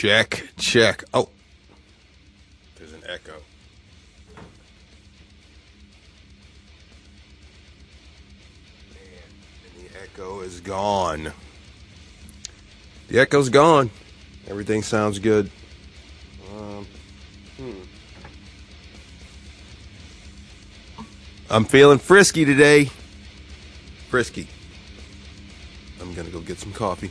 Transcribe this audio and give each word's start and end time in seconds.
Check, 0.00 0.50
check. 0.56 1.02
Oh, 1.12 1.28
there's 2.76 2.92
an 2.92 3.02
echo. 3.08 3.32
Man, 8.94 9.02
and 9.74 9.84
the 9.84 10.00
echo 10.00 10.40
is 10.42 10.60
gone. 10.60 11.32
The 13.08 13.18
echo's 13.18 13.48
gone. 13.48 13.90
Everything 14.46 14.84
sounds 14.84 15.18
good. 15.18 15.50
Um, 16.56 16.86
hmm. 17.56 17.72
I'm 21.50 21.64
feeling 21.64 21.98
frisky 21.98 22.44
today. 22.44 22.88
Frisky. 24.10 24.46
I'm 26.00 26.14
gonna 26.14 26.30
go 26.30 26.38
get 26.38 26.60
some 26.60 26.72
coffee. 26.72 27.10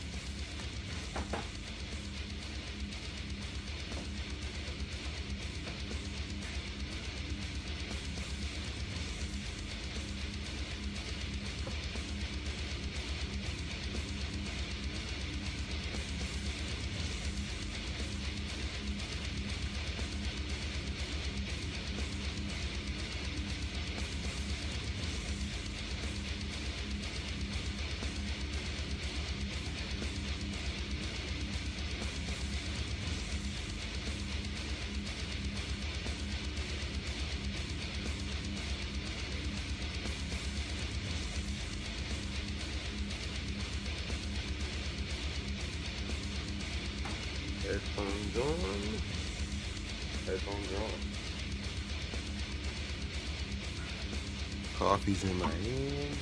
Coffee's 54.97 55.23
in 55.25 55.37
my 55.37 55.45
hand. 55.45 56.17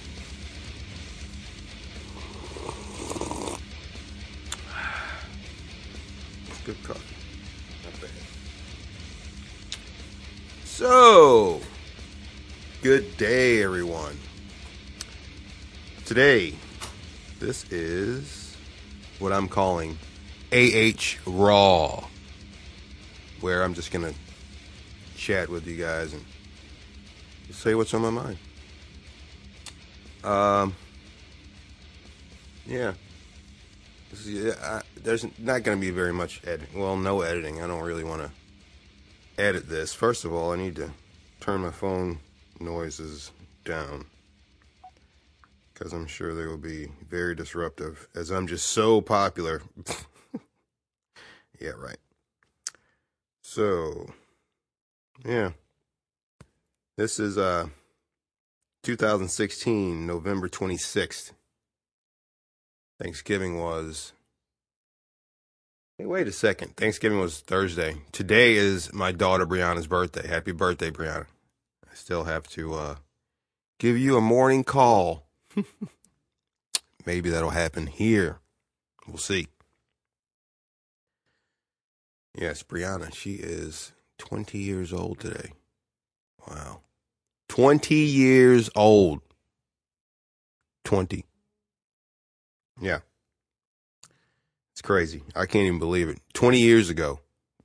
Good 6.66 6.84
coffee. 6.84 7.16
Not 7.86 8.02
bad. 8.02 8.10
So, 10.66 11.62
good 12.82 13.16
day, 13.16 13.64
everyone. 13.64 14.18
Today, 16.04 16.56
this 17.40 17.72
is 17.72 18.58
what 19.20 19.32
I'm 19.32 19.48
calling 19.48 19.98
AH 20.52 21.16
Raw, 21.26 22.04
where 23.40 23.64
I'm 23.64 23.74
just 23.74 23.92
going 23.94 24.14
to 24.14 24.20
chat 25.16 25.48
with 25.48 25.66
you 25.66 25.78
guys 25.78 26.12
and 26.12 26.26
say 27.52 27.74
what's 27.74 27.94
on 27.94 28.02
my 28.02 28.10
mind. 28.10 28.38
Um, 30.26 30.76
yeah. 32.66 32.94
Is, 34.12 34.58
I, 34.58 34.82
there's 34.98 35.26
not 35.38 35.64
going 35.64 35.78
to 35.78 35.82
be 35.82 35.92
very 35.92 36.14
much 36.14 36.42
editing. 36.46 36.80
Well, 36.80 36.98
no 36.98 37.22
editing. 37.22 37.62
I 37.62 37.68
don't 37.68 37.84
really 37.84 38.04
want 38.04 38.24
to 38.24 38.32
edit 39.38 39.70
this. 39.70 39.94
First 39.94 40.26
of 40.26 40.34
all, 40.34 40.52
I 40.52 40.56
need 40.56 40.76
to 40.78 40.90
turn 41.40 41.62
my 41.62 41.72
phone 41.72 42.20
noises 42.60 43.32
down 43.66 44.06
because 45.74 45.94
I'm 45.94 46.08
sure 46.08 46.34
they 46.34 46.48
will 46.48 46.58
be 46.58 46.88
very 47.08 47.36
disruptive 47.36 48.08
as 48.16 48.32
I'm 48.32 48.48
just 48.48 48.68
so 48.68 49.02
popular. 49.02 49.62
yeah, 51.60 51.72
right. 51.78 51.98
So, 53.42 54.08
yeah. 55.24 55.52
This 56.98 57.20
is 57.20 57.38
uh 57.38 57.68
2016, 58.86 60.06
November 60.06 60.48
26th. 60.48 61.32
Thanksgiving 63.02 63.58
was 63.58 64.14
Hey, 65.98 66.06
wait 66.06 66.28
a 66.28 66.32
second. 66.32 66.78
Thanksgiving 66.78 67.20
was 67.20 67.40
Thursday. 67.40 67.96
Today 68.12 68.54
is 68.54 68.94
my 68.94 69.12
daughter 69.12 69.48
Brianna's 69.48 69.88
birthday. 69.88 70.28
Happy 70.28 70.52
birthday, 70.52 70.92
Brianna. 70.92 71.26
I 71.90 71.96
still 71.96 72.26
have 72.26 72.48
to 72.50 72.76
uh 72.76 72.96
give 73.80 73.98
you 73.98 74.18
a 74.18 74.22
morning 74.22 74.64
call. 74.64 75.26
Maybe 77.08 77.32
that'll 77.32 77.50
happen 77.50 77.88
here. 77.88 78.38
We'll 79.08 79.18
see. 79.18 79.48
Yes, 82.38 82.62
Brianna, 82.62 83.12
she 83.16 83.34
is 83.34 83.94
20 84.20 84.60
years 84.60 84.94
old 84.94 85.20
today. 85.20 85.54
Wow. 86.48 86.82
20 87.50 87.96
years 87.96 88.70
old. 88.76 89.22
20. 90.84 91.26
Yeah. 92.82 93.00
It's 94.74 94.82
crazy. 94.82 95.24
I 95.36 95.46
can't 95.46 95.66
even 95.66 95.80
believe 95.80 96.10
it. 96.10 96.20
20 96.34 96.60
years 96.60 96.90
ago. 96.90 97.20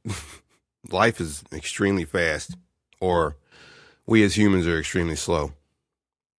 Life 0.91 1.21
is 1.21 1.45
extremely 1.53 2.05
fast, 2.05 2.57
or 3.01 3.37
we 4.07 4.25
as 4.25 4.37
humans 4.37 4.67
are 4.67 4.79
extremely 4.79 5.17
slow. 5.17 5.53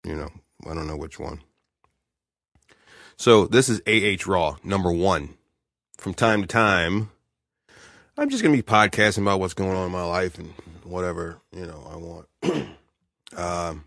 You 0.03 0.15
know, 0.15 0.29
I 0.67 0.73
don't 0.73 0.87
know 0.87 0.97
which 0.97 1.19
one. 1.19 1.41
So 3.17 3.45
this 3.45 3.69
is 3.69 3.81
AH 3.85 4.27
Raw, 4.27 4.57
number 4.63 4.91
one. 4.91 5.35
From 5.97 6.15
time 6.15 6.41
to 6.41 6.47
time, 6.47 7.11
I'm 8.17 8.29
just 8.29 8.41
going 8.41 8.55
to 8.55 8.61
be 8.61 8.67
podcasting 8.67 9.21
about 9.21 9.39
what's 9.39 9.53
going 9.53 9.75
on 9.75 9.85
in 9.85 9.91
my 9.91 10.03
life 10.03 10.39
and 10.39 10.53
whatever, 10.83 11.39
you 11.51 11.67
know, 11.67 11.87
I 11.91 11.97
want. 11.97 12.27
um, 13.37 13.85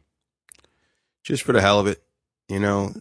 just 1.23 1.43
for 1.43 1.53
the 1.53 1.61
hell 1.61 1.81
of 1.81 1.87
it, 1.87 2.03
you 2.49 2.61
know, 2.61 2.93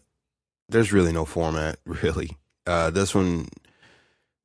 there's 0.70 0.94
really 0.94 1.12
no 1.12 1.26
format, 1.26 1.78
really. 1.86 2.38
Uh, 2.66 2.90
this 2.90 3.14
one, 3.14 3.50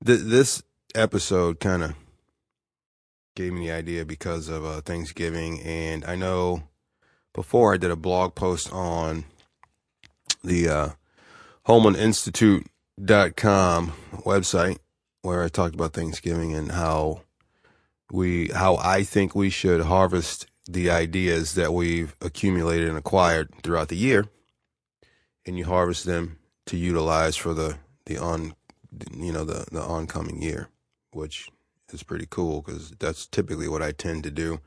th- 0.05 0.21
this 0.21 0.63
episode 0.95 1.61
kind 1.61 1.83
of 1.83 1.95
gave 3.39 3.53
me 3.53 3.67
the 3.67 3.73
idea 3.73 4.05
because 4.05 4.49
of 4.49 4.65
uh, 4.65 4.81
Thanksgiving. 4.81 5.63
And 5.63 6.05
I 6.05 6.17
know 6.17 6.65
before 7.33 7.73
I 7.73 7.77
did 7.77 7.93
a 7.93 7.97
blog 7.97 8.35
post 8.35 8.73
on 8.73 9.27
the 10.43 10.69
uh, 10.69 10.89
HolmanInstitute.com 11.69 13.93
website 14.25 14.79
where 15.23 15.45
I 15.45 15.49
talked 15.49 15.77
about 15.77 15.93
Thanksgiving 15.93 16.53
and 16.55 16.73
how 16.73 17.21
we, 18.11 18.49
how 18.49 18.75
I 18.77 19.05
think 19.05 19.37
we 19.37 19.51
should 19.51 19.83
harvest 19.83 20.48
the 20.69 20.91
ideas 20.91 21.55
that 21.55 21.73
we've 21.73 22.15
accumulated 22.21 22.89
and 22.89 22.99
acquired 22.99 23.51
throughout 23.63 23.89
the 23.89 23.97
year, 23.97 24.27
and 25.47 25.59
you 25.59 25.65
harvest 25.65 26.05
them 26.05 26.39
to 26.67 26.77
utilize 26.77 27.37
for 27.37 27.55
the 27.55 27.79
the 28.07 28.19
on, 28.19 28.55
you 29.17 29.33
know, 29.33 29.45
the 29.45 29.67
the 29.73 29.83
oncoming 29.83 30.43
year, 30.43 30.69
which 31.13 31.49
is 31.93 32.03
pretty 32.03 32.27
cool 32.29 32.61
because 32.61 32.91
that's 32.99 33.27
typically 33.27 33.67
what 33.67 33.83
I 33.83 33.93
tend 33.93 34.23
to 34.25 34.31
do. 34.31 34.61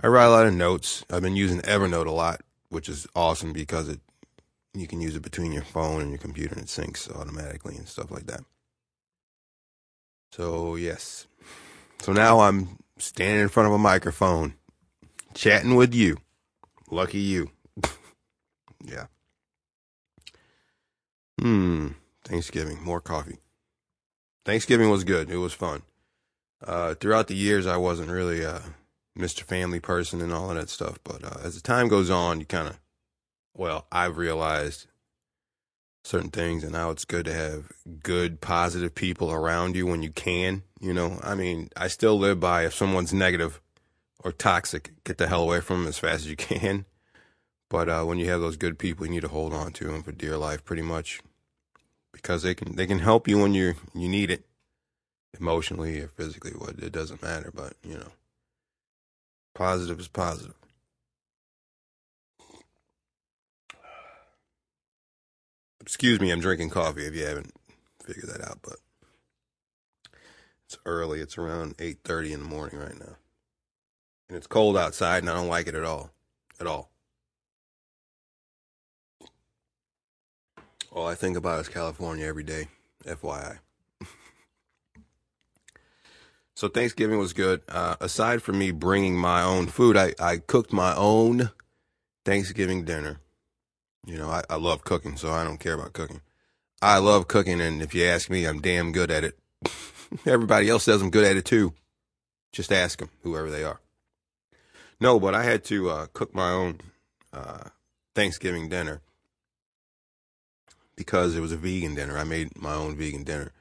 I 0.00 0.08
write 0.08 0.26
a 0.26 0.30
lot 0.30 0.46
of 0.46 0.52
notes. 0.52 1.04
I've 1.10 1.22
been 1.22 1.36
using 1.36 1.60
Evernote 1.62 2.06
a 2.06 2.10
lot, 2.10 2.42
which 2.68 2.88
is 2.88 3.06
awesome 3.16 3.54
because 3.54 3.88
it 3.88 4.00
you 4.74 4.86
can 4.86 5.00
use 5.00 5.16
it 5.16 5.22
between 5.22 5.52
your 5.52 5.62
phone 5.62 6.02
and 6.02 6.10
your 6.10 6.18
computer 6.18 6.54
and 6.54 6.64
it 6.64 6.68
syncs 6.68 7.10
automatically 7.18 7.76
and 7.76 7.88
stuff 7.88 8.10
like 8.10 8.26
that. 8.26 8.40
So, 10.32 10.76
yes. 10.76 11.26
So 12.02 12.12
now 12.12 12.40
I'm 12.40 12.76
standing 12.98 13.40
in 13.40 13.48
front 13.48 13.68
of 13.68 13.72
a 13.72 13.78
microphone 13.78 14.54
chatting 15.36 15.76
with 15.76 15.94
you. 15.94 16.16
Lucky 16.90 17.18
you. 17.18 17.50
yeah. 18.84 19.06
Hmm. 21.40 21.88
Thanksgiving, 22.24 22.82
more 22.82 23.00
coffee. 23.00 23.38
Thanksgiving 24.44 24.90
was 24.90 25.04
good. 25.04 25.30
It 25.30 25.36
was 25.36 25.52
fun. 25.52 25.82
Uh, 26.64 26.94
throughout 26.94 27.28
the 27.28 27.36
years, 27.36 27.66
I 27.66 27.76
wasn't 27.76 28.10
really 28.10 28.42
a 28.42 28.62
Mr. 29.16 29.42
Family 29.42 29.78
person 29.78 30.20
and 30.20 30.32
all 30.32 30.50
of 30.50 30.56
that 30.56 30.70
stuff. 30.70 30.98
But 31.04 31.22
uh, 31.24 31.40
as 31.44 31.54
the 31.54 31.60
time 31.60 31.88
goes 31.88 32.10
on, 32.10 32.40
you 32.40 32.46
kind 32.46 32.68
of, 32.68 32.80
well, 33.54 33.86
I've 33.92 34.16
realized 34.16 34.86
certain 36.04 36.30
things 36.30 36.62
and 36.62 36.72
now 36.72 36.90
it's 36.90 37.04
good 37.04 37.24
to 37.26 37.34
have 37.34 37.72
good, 38.02 38.40
positive 38.40 38.94
people 38.94 39.32
around 39.32 39.74
you 39.76 39.86
when 39.86 40.02
you 40.02 40.10
can. 40.10 40.62
You 40.80 40.94
know, 40.94 41.18
I 41.22 41.34
mean, 41.34 41.68
I 41.76 41.88
still 41.88 42.18
live 42.18 42.40
by 42.40 42.64
if 42.64 42.74
someone's 42.74 43.12
negative 43.12 43.60
or 44.26 44.32
toxic, 44.32 44.92
get 45.04 45.18
the 45.18 45.28
hell 45.28 45.44
away 45.44 45.62
from 45.62 45.80
them 45.80 45.88
as 45.88 45.98
fast 46.00 46.22
as 46.26 46.30
you 46.30 46.36
can. 46.36 46.86
But 47.70 47.88
uh, 47.88 48.04
when 48.04 48.18
you 48.18 48.30
have 48.30 48.40
those 48.40 48.56
good 48.58 48.78
people, 48.78 49.06
you 49.06 49.12
need 49.12 49.22
to 49.22 49.28
hold 49.28 49.52
on 49.54 49.72
to 49.74 49.86
them 49.86 50.02
for 50.02 50.12
dear 50.12 50.36
life, 50.38 50.64
pretty 50.64 50.82
much, 50.82 51.20
because 52.12 52.42
they 52.42 52.54
can 52.54 52.76
they 52.76 52.86
can 52.86 53.00
help 53.00 53.28
you 53.28 53.38
when 53.40 53.54
you 53.54 53.74
you 53.94 54.08
need 54.08 54.30
it. 54.30 54.44
emotionally 55.38 56.00
or 56.00 56.08
physically. 56.08 56.52
What 56.52 56.78
it 56.80 56.92
doesn't 56.92 57.22
matter, 57.22 57.52
but 57.54 57.74
you 57.84 57.94
know, 57.96 58.12
positive 59.54 60.00
is 60.00 60.08
positive. 60.08 60.56
Excuse 65.80 66.20
me, 66.20 66.30
I'm 66.30 66.40
drinking 66.40 66.70
coffee 66.70 67.06
if 67.06 67.14
you 67.14 67.26
haven't 67.26 67.52
figured 68.04 68.28
that 68.30 68.48
out, 68.48 68.60
but 68.62 68.76
it's 70.66 70.78
early. 70.86 71.20
It's 71.20 71.38
around 71.38 71.76
8:30 71.78 72.32
in 72.32 72.40
the 72.42 72.48
morning 72.48 72.78
right 72.80 72.98
now. 72.98 73.16
And 74.28 74.36
it's 74.36 74.46
cold 74.46 74.76
outside 74.76 75.22
and 75.22 75.30
I 75.30 75.34
don't 75.34 75.48
like 75.48 75.66
it 75.66 75.74
at 75.74 75.84
all. 75.84 76.10
At 76.60 76.66
all. 76.66 76.90
All 80.90 81.06
I 81.06 81.14
think 81.14 81.36
about 81.36 81.60
is 81.60 81.68
California 81.68 82.26
every 82.26 82.42
day, 82.42 82.68
FYI. 83.04 83.58
so 86.54 86.68
Thanksgiving 86.68 87.18
was 87.18 87.34
good. 87.34 87.60
Uh, 87.68 87.96
aside 88.00 88.42
from 88.42 88.58
me 88.58 88.70
bringing 88.70 89.14
my 89.16 89.42
own 89.42 89.66
food, 89.66 89.96
I, 89.96 90.14
I 90.18 90.38
cooked 90.38 90.72
my 90.72 90.94
own 90.96 91.50
Thanksgiving 92.24 92.84
dinner. 92.84 93.20
You 94.06 94.16
know, 94.16 94.30
I, 94.30 94.42
I 94.48 94.56
love 94.56 94.84
cooking, 94.84 95.18
so 95.18 95.32
I 95.32 95.44
don't 95.44 95.60
care 95.60 95.74
about 95.74 95.92
cooking. 95.92 96.22
I 96.80 96.98
love 96.98 97.28
cooking, 97.28 97.60
and 97.60 97.82
if 97.82 97.94
you 97.94 98.04
ask 98.04 98.30
me, 98.30 98.46
I'm 98.46 98.60
damn 98.60 98.92
good 98.92 99.10
at 99.10 99.24
it. 99.24 99.38
Everybody 100.26 100.70
else 100.70 100.84
says 100.84 101.02
I'm 101.02 101.10
good 101.10 101.24
at 101.26 101.36
it 101.36 101.44
too. 101.44 101.74
Just 102.52 102.72
ask 102.72 103.00
them, 103.00 103.10
whoever 103.22 103.50
they 103.50 103.64
are. 103.64 103.80
No, 105.00 105.20
but 105.20 105.34
I 105.34 105.42
had 105.42 105.64
to 105.64 105.90
uh, 105.90 106.06
cook 106.12 106.34
my 106.34 106.50
own 106.50 106.80
uh, 107.32 107.64
Thanksgiving 108.14 108.68
dinner 108.68 109.02
because 110.96 111.36
it 111.36 111.40
was 111.40 111.52
a 111.52 111.56
vegan 111.56 111.94
dinner. 111.94 112.16
I 112.16 112.24
made 112.24 112.56
my 112.60 112.72
own 112.74 112.96
vegan 112.96 113.22
dinner, 113.22 113.52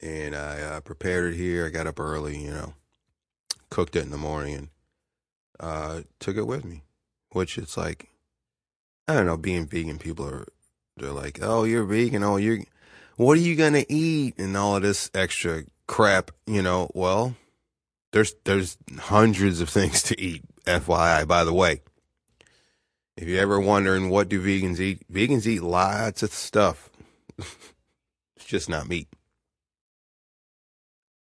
and 0.00 0.36
I 0.36 0.60
uh, 0.60 0.80
prepared 0.80 1.32
it 1.32 1.36
here. 1.36 1.66
I 1.66 1.70
got 1.70 1.86
up 1.86 1.98
early, 1.98 2.38
you 2.38 2.50
know, 2.50 2.74
cooked 3.70 3.96
it 3.96 4.04
in 4.04 4.10
the 4.10 4.18
morning, 4.18 4.54
and 4.54 4.68
uh, 5.58 6.00
took 6.20 6.36
it 6.36 6.46
with 6.46 6.64
me. 6.64 6.82
Which 7.30 7.58
it's 7.58 7.76
like, 7.76 8.10
I 9.08 9.14
don't 9.14 9.26
know. 9.26 9.36
Being 9.36 9.66
vegan, 9.66 9.98
people 9.98 10.26
are 10.26 10.46
they're 10.96 11.12
like, 11.12 11.38
"Oh, 11.42 11.64
you're 11.64 11.84
vegan. 11.84 12.22
Oh, 12.22 12.36
you're 12.36 12.60
what 13.16 13.36
are 13.38 13.42
you 13.42 13.56
gonna 13.56 13.84
eat?" 13.88 14.38
and 14.38 14.56
all 14.56 14.76
of 14.76 14.82
this 14.82 15.10
extra 15.14 15.64
crap. 15.86 16.30
You 16.46 16.62
know, 16.62 16.90
well, 16.94 17.34
there's 18.12 18.34
there's 18.44 18.76
hundreds 18.98 19.60
of 19.60 19.68
things 19.70 20.02
to 20.04 20.20
eat. 20.20 20.44
FYI, 20.66 21.26
by 21.26 21.44
the 21.44 21.54
way. 21.54 21.82
If 23.16 23.26
you're 23.26 23.40
ever 23.40 23.58
wondering 23.58 24.10
what 24.10 24.28
do 24.28 24.42
vegans 24.42 24.78
eat, 24.78 25.10
vegans 25.10 25.46
eat 25.46 25.62
lots 25.62 26.22
of 26.22 26.32
stuff. 26.32 26.90
it's 27.38 28.44
just 28.44 28.68
not 28.68 28.88
meat. 28.88 29.08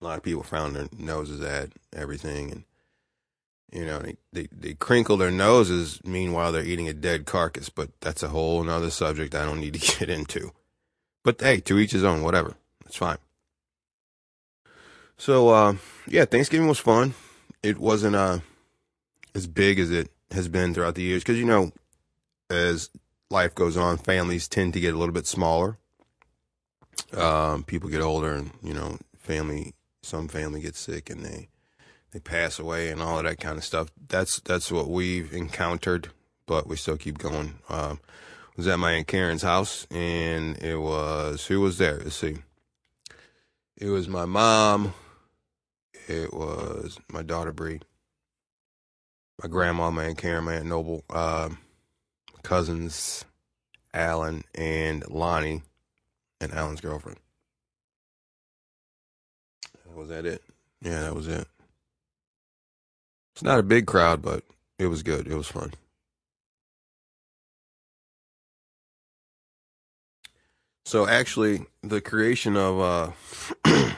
A 0.01 0.05
lot 0.05 0.17
of 0.17 0.23
people 0.23 0.43
found 0.43 0.75
their 0.75 0.88
noses 0.97 1.41
at 1.41 1.69
everything 1.93 2.51
and 2.51 2.63
you 3.71 3.85
know, 3.85 3.99
they, 3.99 4.17
they, 4.33 4.47
they 4.51 4.73
crinkle 4.73 5.15
their 5.15 5.31
noses 5.31 6.01
meanwhile 6.03 6.51
they're 6.51 6.63
eating 6.63 6.89
a 6.89 6.94
dead 6.94 7.25
carcass, 7.25 7.69
but 7.69 7.89
that's 8.01 8.23
a 8.23 8.29
whole 8.29 8.63
nother 8.63 8.89
subject 8.89 9.35
I 9.35 9.45
don't 9.45 9.61
need 9.61 9.73
to 9.75 9.97
get 9.99 10.09
into. 10.09 10.51
But 11.23 11.39
hey, 11.41 11.59
to 11.61 11.77
each 11.77 11.91
his 11.91 12.03
own, 12.03 12.23
whatever. 12.23 12.55
That's 12.83 12.97
fine. 12.97 13.17
So 15.17 15.49
uh, 15.49 15.75
yeah, 16.07 16.25
Thanksgiving 16.25 16.67
was 16.67 16.79
fun. 16.79 17.13
It 17.61 17.77
wasn't 17.77 18.15
uh, 18.15 18.39
as 19.36 19.48
big 19.48 19.80
as 19.80 19.92
it 19.92 20.10
has 20.31 20.48
been 20.48 20.74
throughout 20.74 20.95
the 20.95 21.01
years 21.01 21.24
because 21.24 21.39
you 21.39 21.45
know 21.45 21.72
as 22.50 22.89
life 23.31 23.56
goes 23.56 23.78
on, 23.78 23.98
families 23.98 24.48
tend 24.48 24.74
to 24.74 24.80
get 24.80 24.94
a 24.94 24.98
little 24.98 25.13
bit 25.13 25.25
smaller. 25.25 25.78
Um, 27.13 27.63
people 27.63 27.89
get 27.89 28.01
older, 28.01 28.33
and 28.33 28.51
you 28.62 28.74
know, 28.74 28.98
family. 29.18 29.74
Some 30.04 30.28
family 30.28 30.62
gets 30.62 30.80
sick, 30.80 31.10
and 31.10 31.24
they 31.24 31.50
they 32.12 32.19
pass 32.19 32.60
away, 32.60 32.89
and 32.89 33.01
all 33.01 33.19
of 33.19 33.25
that 33.25 33.39
kind 33.39 33.57
of 33.57 33.63
stuff. 33.63 33.89
That's 34.07 34.39
that's 34.42 34.72
what 34.72 34.89
we've 34.89 35.33
encountered, 35.33 36.10
but 36.45 36.68
we 36.68 36.75
still 36.75 36.98
keep 36.98 37.18
going. 37.18 37.56
Um, 37.69 38.00
was 38.57 38.68
at 38.68 38.80
my 38.80 38.94
aunt 38.94 39.07
Karen's 39.07 39.44
house, 39.44 39.88
and 39.92 40.57
it 40.57 40.78
was 40.78 41.45
who 41.45 41.62
was 41.62 41.78
there? 41.78 42.00
Let's 42.04 42.16
see. 42.16 42.38
It 43.78 43.89
was 43.89 44.07
my 44.07 44.25
mom. 44.25 44.94
It 46.07 46.33
was 46.33 47.00
my 47.10 47.22
daughter 47.22 47.51
Bree, 47.51 47.80
my 49.41 49.49
grandma, 49.49 49.89
my 49.89 50.05
aunt 50.05 50.17
Karen, 50.17 50.47
aunt 50.47 50.65
Noble. 50.65 51.03
Um, 51.09 51.57
cousins, 52.43 53.25
Alan, 53.93 54.43
and 54.55 55.07
Lonnie, 55.09 55.63
and 56.39 56.53
Alan's 56.53 56.81
girlfriend. 56.81 57.17
Was 59.95 60.09
that 60.09 60.25
it? 60.25 60.41
Yeah, 60.81 61.01
that 61.01 61.15
was 61.15 61.27
it. 61.27 61.47
It's 63.33 63.43
not 63.43 63.59
a 63.59 63.63
big 63.63 63.88
crowd, 63.88 64.21
but 64.21 64.43
it 64.79 64.88
was 64.88 65.03
good. 65.03 65.27
It 65.27 65.35
was 65.35 65.47
fun. 65.47 65.73
So 70.85 71.07
actually, 71.07 71.65
the 71.83 72.01
creation 72.01 72.57
of 72.57 72.79
uh, 72.79 73.11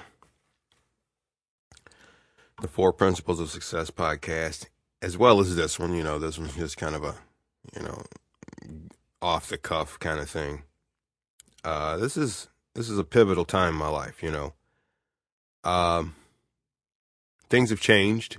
the 2.62 2.68
Four 2.68 2.94
Principles 2.94 3.39
of 3.39 3.50
Success 3.50 3.89
podcast, 3.89 4.68
as 5.04 5.18
well 5.18 5.42
as 5.42 5.56
this 5.56 5.78
one, 5.78 5.94
you 5.94 6.02
know, 6.02 6.18
this 6.18 6.40
one's 6.40 6.56
just 6.56 6.78
kind 6.78 6.96
of 6.96 7.04
a, 7.04 7.16
you 7.76 7.84
know, 7.84 8.04
off 9.22 9.50
the 9.50 9.58
cuff 9.58 10.00
kind 10.00 10.20
of 10.20 10.30
thing. 10.30 10.64
Uh, 11.64 11.98
this 11.98 12.16
is 12.16 12.48
this 12.74 12.90
is 12.90 12.98
a 12.98 13.04
pivotal 13.04 13.46
time 13.46 13.74
in 13.74 13.80
my 13.80 13.90
life, 13.90 14.24
you 14.24 14.32
know. 14.32 14.54
Um, 15.64 16.16
things 17.50 17.70
have 17.70 17.82
changed 17.82 18.38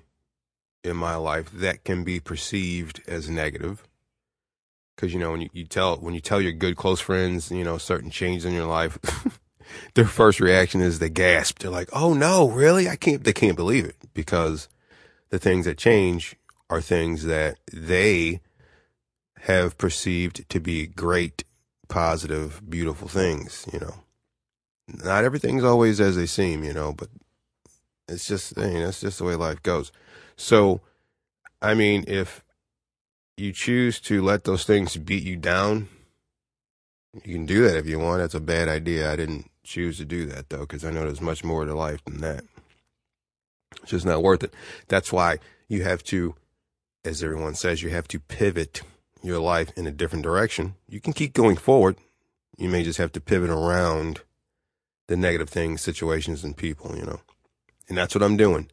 in 0.82 0.96
my 0.96 1.16
life 1.16 1.50
that 1.52 1.84
can 1.84 2.02
be 2.02 2.18
perceived 2.18 3.02
as 3.06 3.28
negative. 3.28 3.86
Because 4.96 5.12
you 5.12 5.20
know 5.20 5.32
when 5.32 5.42
you, 5.42 5.50
you 5.52 5.64
tell 5.64 5.98
when 5.98 6.14
you 6.14 6.20
tell 6.20 6.40
your 6.40 6.52
good 6.52 6.76
close 6.76 7.00
friends 7.00 7.50
you 7.50 7.64
know 7.64 7.76
certain 7.78 8.10
changes 8.10 8.46
in 8.46 8.54
your 8.54 8.66
life, 8.66 8.98
their 9.94 10.06
first 10.06 10.40
reaction 10.40 10.80
is 10.80 10.98
they 10.98 11.10
gasp. 11.10 11.58
They're 11.58 11.70
like, 11.70 11.90
"Oh 11.92 12.14
no, 12.14 12.48
really? 12.48 12.88
I 12.88 12.96
can't." 12.96 13.22
They 13.22 13.32
can't 13.32 13.56
believe 13.56 13.84
it 13.84 13.96
because 14.14 14.68
the 15.30 15.38
things 15.38 15.66
that 15.66 15.76
change 15.76 16.36
are 16.70 16.80
things 16.80 17.24
that 17.24 17.58
they 17.72 18.40
have 19.40 19.76
perceived 19.76 20.48
to 20.48 20.60
be 20.60 20.86
great, 20.86 21.44
positive, 21.88 22.62
beautiful 22.68 23.08
things, 23.08 23.66
you 23.72 23.78
know. 23.78 23.94
Not 24.88 25.24
everything's 25.24 25.64
always 25.64 26.00
as 26.00 26.16
they 26.16 26.26
seem, 26.26 26.64
you 26.64 26.72
know, 26.72 26.92
but 26.92 27.08
it's 28.08 28.26
just, 28.26 28.58
I 28.58 28.66
mean, 28.66 28.82
that's 28.82 29.00
just 29.00 29.18
the 29.18 29.24
way 29.24 29.34
life 29.34 29.62
goes. 29.62 29.92
So, 30.36 30.80
I 31.62 31.74
mean, 31.74 32.04
if 32.06 32.42
you 33.36 33.52
choose 33.52 34.00
to 34.00 34.22
let 34.22 34.44
those 34.44 34.64
things 34.64 34.96
beat 34.96 35.22
you 35.22 35.36
down, 35.36 35.88
you 37.24 37.34
can 37.34 37.46
do 37.46 37.62
that 37.66 37.76
if 37.76 37.86
you 37.86 37.98
want. 37.98 38.18
That's 38.18 38.34
a 38.34 38.40
bad 38.40 38.68
idea. 38.68 39.10
I 39.10 39.16
didn't 39.16 39.50
choose 39.62 39.98
to 39.98 40.04
do 40.04 40.26
that 40.26 40.50
though, 40.50 40.60
because 40.60 40.84
I 40.84 40.90
know 40.90 41.04
there's 41.04 41.20
much 41.20 41.44
more 41.44 41.64
to 41.64 41.74
life 41.74 42.04
than 42.04 42.18
that. 42.18 42.44
It's 43.82 43.90
just 43.90 44.06
not 44.06 44.22
worth 44.22 44.42
it. 44.42 44.54
That's 44.88 45.12
why 45.12 45.38
you 45.68 45.82
have 45.82 46.02
to, 46.04 46.34
as 47.04 47.22
everyone 47.22 47.54
says, 47.54 47.82
you 47.82 47.90
have 47.90 48.08
to 48.08 48.18
pivot 48.18 48.82
your 49.22 49.38
life 49.38 49.70
in 49.76 49.86
a 49.86 49.92
different 49.92 50.24
direction. 50.24 50.74
You 50.88 51.00
can 51.00 51.12
keep 51.12 51.32
going 51.34 51.56
forward. 51.56 51.96
You 52.56 52.68
may 52.68 52.82
just 52.82 52.98
have 52.98 53.12
to 53.12 53.20
pivot 53.20 53.50
around 53.50 54.20
the 55.06 55.16
negative 55.16 55.50
things, 55.50 55.82
situations, 55.82 56.44
and 56.44 56.56
people, 56.56 56.96
you 56.96 57.04
know. 57.04 57.20
And 57.88 57.98
that's 57.98 58.14
what 58.14 58.22
I'm 58.22 58.36
doing. 58.36 58.70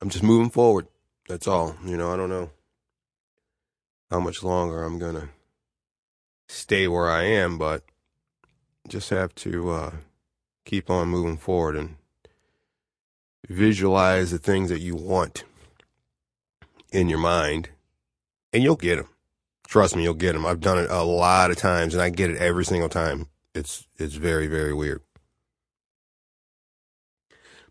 I'm 0.00 0.10
just 0.10 0.24
moving 0.24 0.50
forward. 0.50 0.88
That's 1.28 1.46
all. 1.46 1.76
You 1.84 1.96
know, 1.96 2.12
I 2.12 2.16
don't 2.16 2.30
know 2.30 2.50
how 4.10 4.20
much 4.20 4.42
longer 4.42 4.82
I'm 4.82 4.98
going 4.98 5.14
to 5.14 5.28
stay 6.48 6.88
where 6.88 7.10
I 7.10 7.22
am, 7.24 7.56
but 7.56 7.84
just 8.88 9.10
have 9.10 9.34
to 9.36 9.70
uh, 9.70 9.90
keep 10.64 10.90
on 10.90 11.08
moving 11.08 11.36
forward 11.36 11.76
and 11.76 11.96
visualize 13.48 14.32
the 14.32 14.38
things 14.38 14.70
that 14.70 14.80
you 14.80 14.96
want 14.96 15.44
in 16.92 17.08
your 17.08 17.18
mind, 17.18 17.70
and 18.52 18.62
you'll 18.62 18.76
get 18.76 18.96
them. 18.96 19.08
Trust 19.66 19.96
me, 19.96 20.02
you'll 20.02 20.14
get 20.14 20.34
them. 20.34 20.44
I've 20.44 20.60
done 20.60 20.78
it 20.78 20.90
a 20.90 21.02
lot 21.02 21.50
of 21.50 21.56
times, 21.56 21.94
and 21.94 22.02
I 22.02 22.10
get 22.10 22.30
it 22.30 22.36
every 22.36 22.64
single 22.64 22.88
time. 22.88 23.28
It's 23.54 23.86
it's 23.96 24.14
very 24.14 24.46
very 24.46 24.72
weird. 24.72 25.00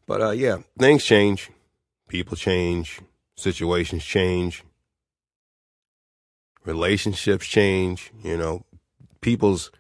But 0.08 0.22
uh, 0.22 0.32
yeah, 0.32 0.58
things 0.78 1.06
change, 1.06 1.52
people 2.08 2.36
change, 2.36 3.00
situations 3.38 4.04
change, 4.04 4.64
relationships 6.66 7.46
change. 7.46 8.12
You 8.24 8.38
know, 8.38 8.66
people's 9.22 9.72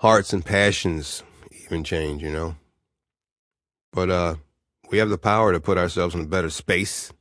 hearts 0.00 0.32
and 0.32 0.44
passions 0.44 1.22
even 1.64 1.84
change. 1.84 2.22
You 2.22 2.32
know, 2.32 2.56
but 3.92 4.10
uh, 4.10 4.34
we 4.90 4.98
have 4.98 5.08
the 5.08 5.18
power 5.18 5.52
to 5.52 5.60
put 5.60 5.78
ourselves 5.78 6.14
in 6.14 6.22
a 6.22 6.26
better 6.26 6.50
space. 6.50 7.12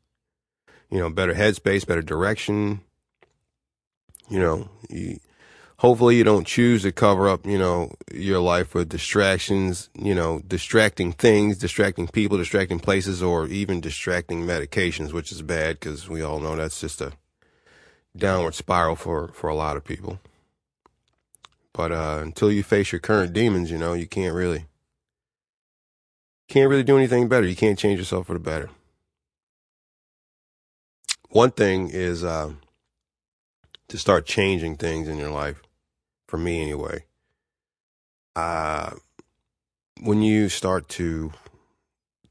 You 0.90 1.00
know, 1.00 1.10
better 1.10 1.34
headspace, 1.34 1.86
better 1.86 2.02
direction 2.02 2.82
you 4.30 4.40
know, 4.40 4.70
you, 4.90 5.20
hopefully 5.78 6.18
you 6.18 6.24
don't 6.24 6.46
choose 6.46 6.82
to 6.84 6.92
cover 6.92 7.30
up, 7.30 7.46
you 7.46 7.58
know, 7.58 7.94
your 8.14 8.40
life 8.40 8.74
with 8.74 8.90
distractions, 8.90 9.90
you 9.94 10.14
know, 10.14 10.42
distracting 10.48 11.12
things, 11.14 11.58
distracting 11.58 12.08
people, 12.08 12.38
distracting 12.38 12.80
places, 12.80 13.24
or 13.24 13.48
even 13.48 13.82
distracting 13.82 14.44
medications, 14.44 15.14
which 15.14 15.32
is 15.32 15.42
bad 15.42 15.80
because 15.80 16.10
we 16.10 16.22
all 16.22 16.40
know 16.40 16.56
that's 16.56 16.82
just 16.82 17.02
a 17.02 17.14
downward 18.16 18.56
spiral 18.56 18.96
for, 18.96 19.30
for 19.30 19.50
a 19.50 19.56
lot 19.56 19.78
of 19.78 19.86
people. 19.86 20.20
But 21.74 21.92
uh, 21.92 22.20
until 22.22 22.52
you 22.52 22.64
face 22.64 22.92
your 22.92 23.00
current 23.00 23.34
demons, 23.34 23.70
you 23.70 23.78
know, 23.78 23.94
you 23.94 24.08
can't 24.08 24.34
really 24.34 24.66
can't 26.50 26.70
really 26.70 26.84
do 26.84 26.98
anything 26.98 27.28
better. 27.28 27.46
You 27.46 27.58
can't 27.58 27.78
change 27.78 28.00
yourself 28.00 28.28
for 28.28 28.34
the 28.34 28.40
better. 28.40 28.70
One 31.30 31.52
thing 31.52 31.90
is 31.90 32.24
uh, 32.24 32.54
to 33.90 33.98
start 33.98 34.26
changing 34.26 34.78
things 34.78 35.08
in 35.08 35.18
your 35.18 35.32
life 35.32 35.62
for 36.28 36.38
me 36.38 36.62
anyway. 36.62 37.04
Uh, 38.36 38.92
when 40.02 40.22
you 40.22 40.48
start 40.50 40.88
to 40.90 41.34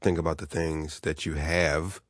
think 0.01 0.17
about 0.17 0.37
the 0.37 0.45
things 0.45 0.99
that 1.01 1.25
you 1.25 1.33
have, 1.33 2.01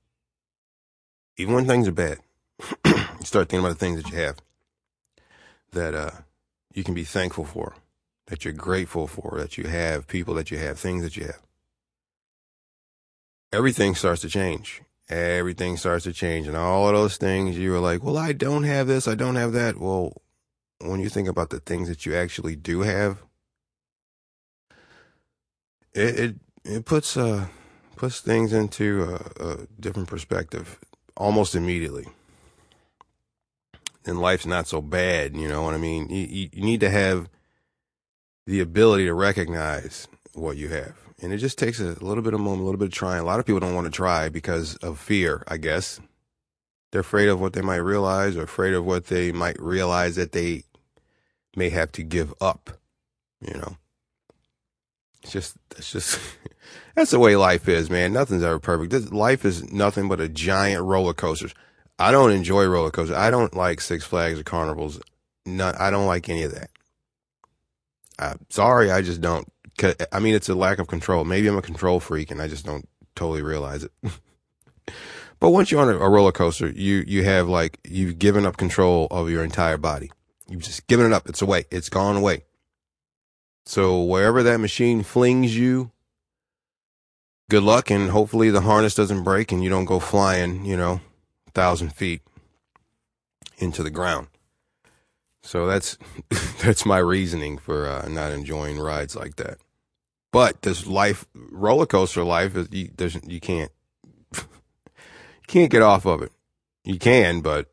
even 1.38 1.56
when 1.56 1.66
things 1.66 1.88
are 1.88 1.92
bad, 1.92 2.20
you 2.86 3.26
start 3.26 3.50
thinking 3.50 3.60
about 3.60 3.78
the 3.78 3.86
things 3.86 4.02
that 4.02 4.12
you 4.12 4.18
have 4.18 4.38
that 5.72 5.94
uh, 5.94 6.12
you 6.74 6.84
can 6.84 6.94
be 6.94 7.04
thankful 7.04 7.46
for, 7.46 7.76
that 8.28 8.46
you're 8.46 8.54
grateful 8.54 9.08
for, 9.08 9.36
that 9.38 9.58
you 9.58 9.66
have, 9.66 10.08
people 10.08 10.34
that 10.36 10.52
you 10.52 10.58
have, 10.58 10.80
things 10.80 11.04
that 11.04 11.18
you 11.18 11.26
have. 11.26 11.42
Everything 13.52 13.96
starts 13.96 14.22
to 14.22 14.30
change. 14.30 14.82
Everything 15.10 15.78
starts 15.78 16.04
to 16.04 16.14
change. 16.14 16.48
And 16.48 16.58
all 16.58 16.88
of 16.88 16.94
those 16.94 17.18
things 17.18 17.58
you 17.58 17.72
were 17.72 17.80
like, 17.80 18.04
well, 18.04 18.18
I 18.18 18.34
don't 18.34 18.64
have 18.64 18.88
this, 18.88 19.08
I 19.08 19.16
don't 19.16 19.36
have 19.36 19.54
that. 19.54 19.78
Well, 19.80 20.22
when 20.80 21.00
you 21.00 21.10
think 21.10 21.28
about 21.28 21.50
the 21.50 21.60
things 21.60 21.88
that 21.88 22.06
you 22.06 22.16
actually 22.16 22.56
do 22.56 22.82
have, 22.82 23.20
it 25.94 26.20
it, 26.20 26.36
it 26.66 26.86
puts 26.86 27.18
uh 27.18 27.48
puts 27.96 28.20
things 28.20 28.54
into 28.54 29.04
a, 29.04 29.44
a 29.44 29.68
different 29.80 30.08
perspective 30.08 30.80
almost 31.16 31.56
immediately. 31.56 32.06
And 34.06 34.22
life's 34.22 34.46
not 34.46 34.68
so 34.68 34.82
bad, 34.82 35.36
you 35.36 35.48
know 35.48 35.64
what 35.64 35.74
I 35.74 35.78
mean? 35.78 36.10
You, 36.10 36.26
you, 36.28 36.50
you 36.54 36.64
need 36.64 36.80
to 36.82 36.90
have 36.90 37.28
the 38.46 38.62
ability 38.62 39.06
to 39.06 39.14
recognize 39.14 40.08
what 40.34 40.56
you 40.56 40.70
have. 40.70 41.07
And 41.22 41.34
it 41.34 41.38
just 41.38 41.58
takes 41.58 41.80
a 41.80 42.04
little 42.04 42.22
bit 42.22 42.34
of 42.34 42.40
moment, 42.40 42.62
a 42.62 42.66
little 42.66 42.78
bit 42.78 42.90
of 42.90 42.94
trying. 42.94 43.22
A 43.22 43.26
lot 43.26 43.40
of 43.40 43.46
people 43.46 43.60
don't 43.60 43.74
want 43.74 43.86
to 43.86 43.92
try 43.92 44.30
because 44.30 44.76
of 44.78 45.00
fear, 45.00 45.44
I 45.48 45.58
guess. 45.58 46.00
They're 46.92 47.02
afraid 47.02 47.28
of 47.28 47.42
what 47.42 47.54
they 47.54 47.62
might 47.62 47.78
realize 47.78 48.38
or 48.38 48.44
afraid 48.44 48.74
of 48.74 48.86
what 48.86 49.08
they 49.08 49.32
might 49.32 49.60
realize 49.62 50.16
that 50.16 50.32
they 50.32 50.64
may 51.56 51.70
have 51.70 51.92
to 51.94 52.04
give 52.04 52.34
up, 52.40 52.70
you 53.42 53.56
know. 53.56 53.78
It's 55.24 55.32
just 55.32 55.58
that's 55.70 55.92
just 55.92 56.20
that's 56.96 57.12
the 57.12 57.20
way 57.20 57.36
life 57.36 57.68
is, 57.68 57.90
man. 57.90 58.14
Nothing's 58.14 58.44
ever 58.44 58.60
perfect. 58.60 58.92
This 58.92 59.12
life 59.12 59.44
is 59.44 59.72
nothing 59.72 60.08
but 60.08 60.22
a 60.22 60.30
giant 60.30 60.84
roller 60.84 61.14
coaster. 61.14 61.50
I 62.00 62.12
don't 62.12 62.32
enjoy 62.32 62.66
roller 62.68 62.92
coasters. 62.92 63.18
I 63.18 63.32
don't 63.32 63.56
like 63.56 63.82
Six 63.82 64.06
Flags 64.06 64.40
or 64.40 64.44
carnivals. 64.44 65.02
Not 65.46 65.80
I 65.82 65.90
don't 65.90 66.06
like 66.06 66.30
any 66.30 66.44
of 66.44 66.54
that. 66.54 66.70
I'm 68.20 68.40
sorry, 68.50 68.92
I 68.92 69.02
just 69.02 69.20
don't. 69.22 69.52
I 70.12 70.20
mean, 70.20 70.34
it's 70.34 70.50
a 70.50 70.56
lack 70.56 70.80
of 70.80 70.88
control. 70.88 71.24
Maybe 71.24 71.48
I'm 71.48 71.58
a 71.58 71.62
control 71.62 72.00
freak 72.00 72.32
and 72.32 72.42
I 72.42 72.48
just 72.48 72.66
don't 72.66 72.88
totally 73.16 73.42
realize 73.42 73.84
it. 73.84 73.92
but 75.40 75.50
once 75.52 75.72
you're 75.72 75.82
on 75.82 75.90
a, 75.90 76.10
roller 76.10 76.32
coaster, 76.32 76.70
you 76.70 77.04
you 77.08 77.24
have 77.24 77.48
like 77.48 77.80
you've 77.84 78.20
given 78.20 78.46
up 78.46 78.58
control 78.58 79.08
of 79.12 79.30
your 79.30 79.44
entire 79.44 79.78
body. 79.78 80.12
You've 80.50 80.64
just 80.64 80.88
given 80.88 81.06
it 81.06 81.14
up. 81.14 81.28
It's 81.28 81.42
away. 81.42 81.66
It's 81.70 81.90
gone 81.90 82.16
away. 82.16 82.46
So 83.66 84.02
wherever 84.02 84.44
that 84.44 84.60
machine 84.60 85.04
flings 85.04 85.58
you, 85.58 85.92
good 87.50 87.64
luck, 87.64 87.92
and 87.92 88.10
hopefully 88.10 88.50
the 88.50 88.62
harness 88.62 88.96
doesn't 88.96 89.24
break 89.24 89.52
and 89.52 89.62
you 89.64 89.70
don't 89.70 89.86
go 89.86 90.00
flying, 90.00 90.64
you 90.64 90.78
know, 90.78 91.02
a 91.48 91.52
thousand 91.52 91.94
feet 91.94 92.22
into 93.58 93.84
the 93.84 93.90
ground. 93.90 94.28
So 95.44 95.66
that's 95.66 95.98
that's 96.62 96.86
my 96.86 96.98
reasoning 96.98 97.58
for 97.58 97.88
uh, 97.88 98.08
not 98.08 98.32
enjoying 98.32 98.80
rides 98.80 99.16
like 99.16 99.36
that. 99.36 99.58
But 100.32 100.62
this 100.62 100.86
life 100.86 101.26
roller 101.34 101.86
coaster 101.86 102.24
life 102.24 102.56
is 102.56 102.68
you, 102.72 102.90
you 103.26 103.40
can't 103.40 103.72
you 104.36 104.44
can't 105.48 105.72
get 105.72 105.82
off 105.82 106.06
of 106.06 106.22
it. 106.22 106.32
You 106.84 107.00
can, 107.00 107.42
but 107.42 107.72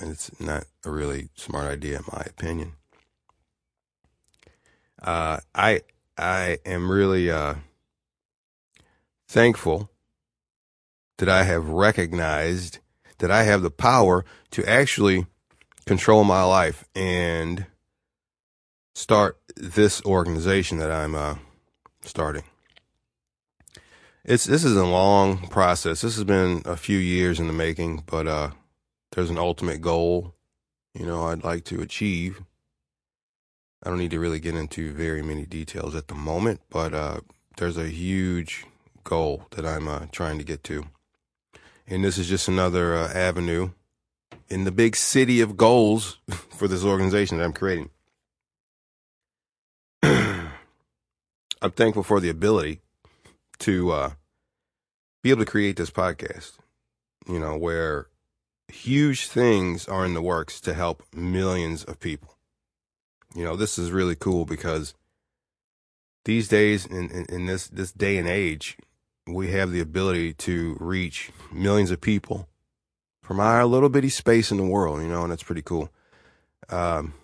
it's 0.00 0.30
not 0.40 0.64
a 0.84 0.90
really 0.90 1.28
smart 1.34 1.66
idea, 1.66 1.98
in 1.98 2.04
my 2.12 2.22
opinion. 2.26 2.72
Uh, 5.02 5.40
I 5.54 5.82
I 6.16 6.58
am 6.64 6.90
really 6.90 7.30
uh, 7.30 7.54
thankful 9.28 9.90
that 11.18 11.28
I 11.28 11.44
have 11.44 11.68
recognized 11.68 12.78
that 13.18 13.30
I 13.30 13.44
have 13.44 13.62
the 13.62 13.70
power 13.70 14.24
to 14.52 14.68
actually 14.68 15.26
control 15.86 16.24
my 16.24 16.42
life 16.42 16.84
and 16.94 17.66
start 18.94 19.38
this 19.56 20.02
organization 20.04 20.78
that 20.78 20.90
I'm 20.90 21.14
uh, 21.14 21.36
starting. 22.02 22.44
It's 24.24 24.44
this 24.44 24.64
is 24.64 24.76
a 24.76 24.84
long 24.84 25.48
process. 25.48 26.02
This 26.02 26.16
has 26.16 26.24
been 26.24 26.62
a 26.64 26.76
few 26.76 26.98
years 26.98 27.40
in 27.40 27.46
the 27.46 27.52
making, 27.52 28.04
but 28.06 28.26
uh, 28.26 28.50
there's 29.12 29.30
an 29.30 29.38
ultimate 29.38 29.80
goal, 29.80 30.34
you 30.94 31.06
know, 31.06 31.24
I'd 31.24 31.44
like 31.44 31.64
to 31.64 31.80
achieve. 31.80 32.42
I 33.82 33.88
don't 33.88 33.98
need 33.98 34.10
to 34.10 34.20
really 34.20 34.40
get 34.40 34.54
into 34.54 34.92
very 34.92 35.22
many 35.22 35.46
details 35.46 35.94
at 35.94 36.08
the 36.08 36.14
moment, 36.14 36.60
but 36.68 36.92
uh, 36.92 37.20
there's 37.56 37.78
a 37.78 37.88
huge 37.88 38.66
goal 39.04 39.46
that 39.52 39.64
I'm 39.64 39.88
uh, 39.88 40.06
trying 40.12 40.38
to 40.38 40.44
get 40.44 40.62
to. 40.64 40.84
And 41.86 42.04
this 42.04 42.18
is 42.18 42.28
just 42.28 42.46
another 42.46 42.94
uh, 42.94 43.08
avenue 43.12 43.70
in 44.48 44.64
the 44.64 44.70
big 44.70 44.96
city 44.96 45.40
of 45.40 45.56
goals 45.56 46.18
for 46.50 46.68
this 46.68 46.84
organization 46.84 47.38
that 47.38 47.44
I'm 47.44 47.52
creating. 47.52 47.90
I'm 51.62 51.72
thankful 51.72 52.02
for 52.02 52.20
the 52.20 52.30
ability 52.30 52.80
to 53.60 53.90
uh, 53.90 54.10
be 55.22 55.30
able 55.30 55.44
to 55.44 55.50
create 55.50 55.76
this 55.76 55.90
podcast, 55.90 56.52
you 57.28 57.38
know, 57.38 57.56
where 57.56 58.06
huge 58.68 59.28
things 59.28 59.86
are 59.86 60.06
in 60.06 60.14
the 60.14 60.22
works 60.22 60.60
to 60.62 60.74
help 60.74 61.02
millions 61.14 61.84
of 61.84 62.00
people. 62.00 62.36
You 63.34 63.44
know, 63.44 63.56
this 63.56 63.78
is 63.78 63.90
really 63.90 64.16
cool 64.16 64.44
because 64.44 64.94
these 66.24 66.48
days, 66.48 66.86
in, 66.86 67.10
in, 67.10 67.26
in 67.28 67.46
this, 67.46 67.68
this 67.68 67.92
day 67.92 68.16
and 68.16 68.28
age, 68.28 68.76
we 69.26 69.50
have 69.52 69.70
the 69.70 69.80
ability 69.80 70.34
to 70.34 70.76
reach 70.80 71.30
millions 71.52 71.90
of 71.90 72.00
people 72.00 72.48
from 73.22 73.38
our 73.38 73.64
little 73.66 73.88
bitty 73.88 74.08
space 74.08 74.50
in 74.50 74.56
the 74.56 74.64
world, 74.64 75.02
you 75.02 75.08
know, 75.08 75.22
and 75.22 75.30
that's 75.30 75.42
pretty 75.42 75.62
cool. 75.62 75.90
Um, 76.68 77.14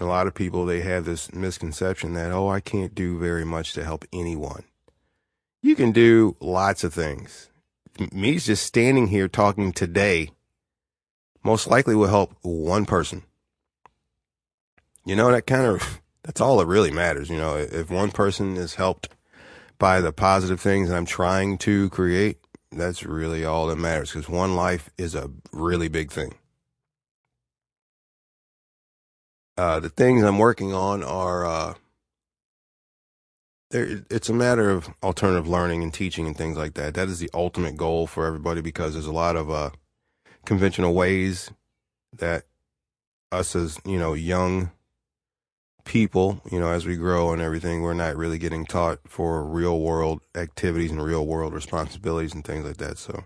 a 0.00 0.04
lot 0.04 0.26
of 0.26 0.34
people, 0.34 0.66
they 0.66 0.80
have 0.80 1.04
this 1.04 1.32
misconception 1.32 2.14
that, 2.14 2.32
oh, 2.32 2.48
I 2.48 2.60
can't 2.60 2.94
do 2.94 3.18
very 3.18 3.44
much 3.44 3.72
to 3.74 3.84
help 3.84 4.04
anyone. 4.12 4.64
You 5.62 5.74
can 5.74 5.92
do 5.92 6.36
lots 6.40 6.84
of 6.84 6.92
things. 6.92 7.50
Me 8.12 8.38
just 8.38 8.64
standing 8.64 9.08
here 9.08 9.28
talking 9.28 9.72
today 9.72 10.30
most 11.42 11.68
likely 11.68 11.94
will 11.94 12.08
help 12.08 12.34
one 12.42 12.84
person. 12.84 13.22
You 15.04 15.16
know, 15.16 15.30
that 15.30 15.46
kind 15.46 15.64
of, 15.64 16.00
that's 16.22 16.40
all 16.40 16.58
that 16.58 16.66
really 16.66 16.90
matters. 16.90 17.30
You 17.30 17.38
know, 17.38 17.56
if 17.56 17.90
one 17.90 18.10
person 18.10 18.56
is 18.56 18.74
helped 18.74 19.08
by 19.78 20.00
the 20.00 20.12
positive 20.12 20.60
things 20.60 20.90
I'm 20.90 21.06
trying 21.06 21.58
to 21.58 21.88
create, 21.90 22.38
that's 22.72 23.04
really 23.04 23.44
all 23.44 23.68
that 23.68 23.76
matters 23.76 24.10
because 24.10 24.28
one 24.28 24.56
life 24.56 24.90
is 24.98 25.14
a 25.14 25.30
really 25.52 25.88
big 25.88 26.10
thing. 26.10 26.34
Uh, 29.56 29.80
the 29.80 29.88
things 29.88 30.22
I'm 30.22 30.38
working 30.38 30.72
on 30.74 31.02
are, 31.02 31.46
uh, 31.46 31.74
there, 33.70 34.04
it's 34.10 34.28
a 34.28 34.34
matter 34.34 34.70
of 34.70 34.88
alternative 35.02 35.48
learning 35.48 35.82
and 35.82 35.92
teaching 35.92 36.26
and 36.26 36.36
things 36.36 36.56
like 36.56 36.74
that. 36.74 36.94
That 36.94 37.08
is 37.08 37.18
the 37.18 37.30
ultimate 37.32 37.76
goal 37.76 38.06
for 38.06 38.26
everybody 38.26 38.60
because 38.60 38.92
there's 38.92 39.06
a 39.06 39.12
lot 39.12 39.36
of, 39.36 39.50
uh, 39.50 39.70
conventional 40.44 40.94
ways 40.94 41.50
that 42.12 42.44
us 43.32 43.56
as, 43.56 43.78
you 43.84 43.98
know, 43.98 44.14
young 44.14 44.70
people, 45.84 46.42
you 46.50 46.60
know, 46.60 46.68
as 46.68 46.84
we 46.84 46.96
grow 46.96 47.32
and 47.32 47.40
everything, 47.40 47.80
we're 47.80 47.94
not 47.94 48.16
really 48.16 48.38
getting 48.38 48.66
taught 48.66 48.98
for 49.06 49.44
real 49.44 49.80
world 49.80 50.20
activities 50.34 50.90
and 50.90 51.02
real 51.02 51.26
world 51.26 51.54
responsibilities 51.54 52.34
and 52.34 52.44
things 52.44 52.64
like 52.64 52.76
that. 52.76 52.98
So 52.98 53.24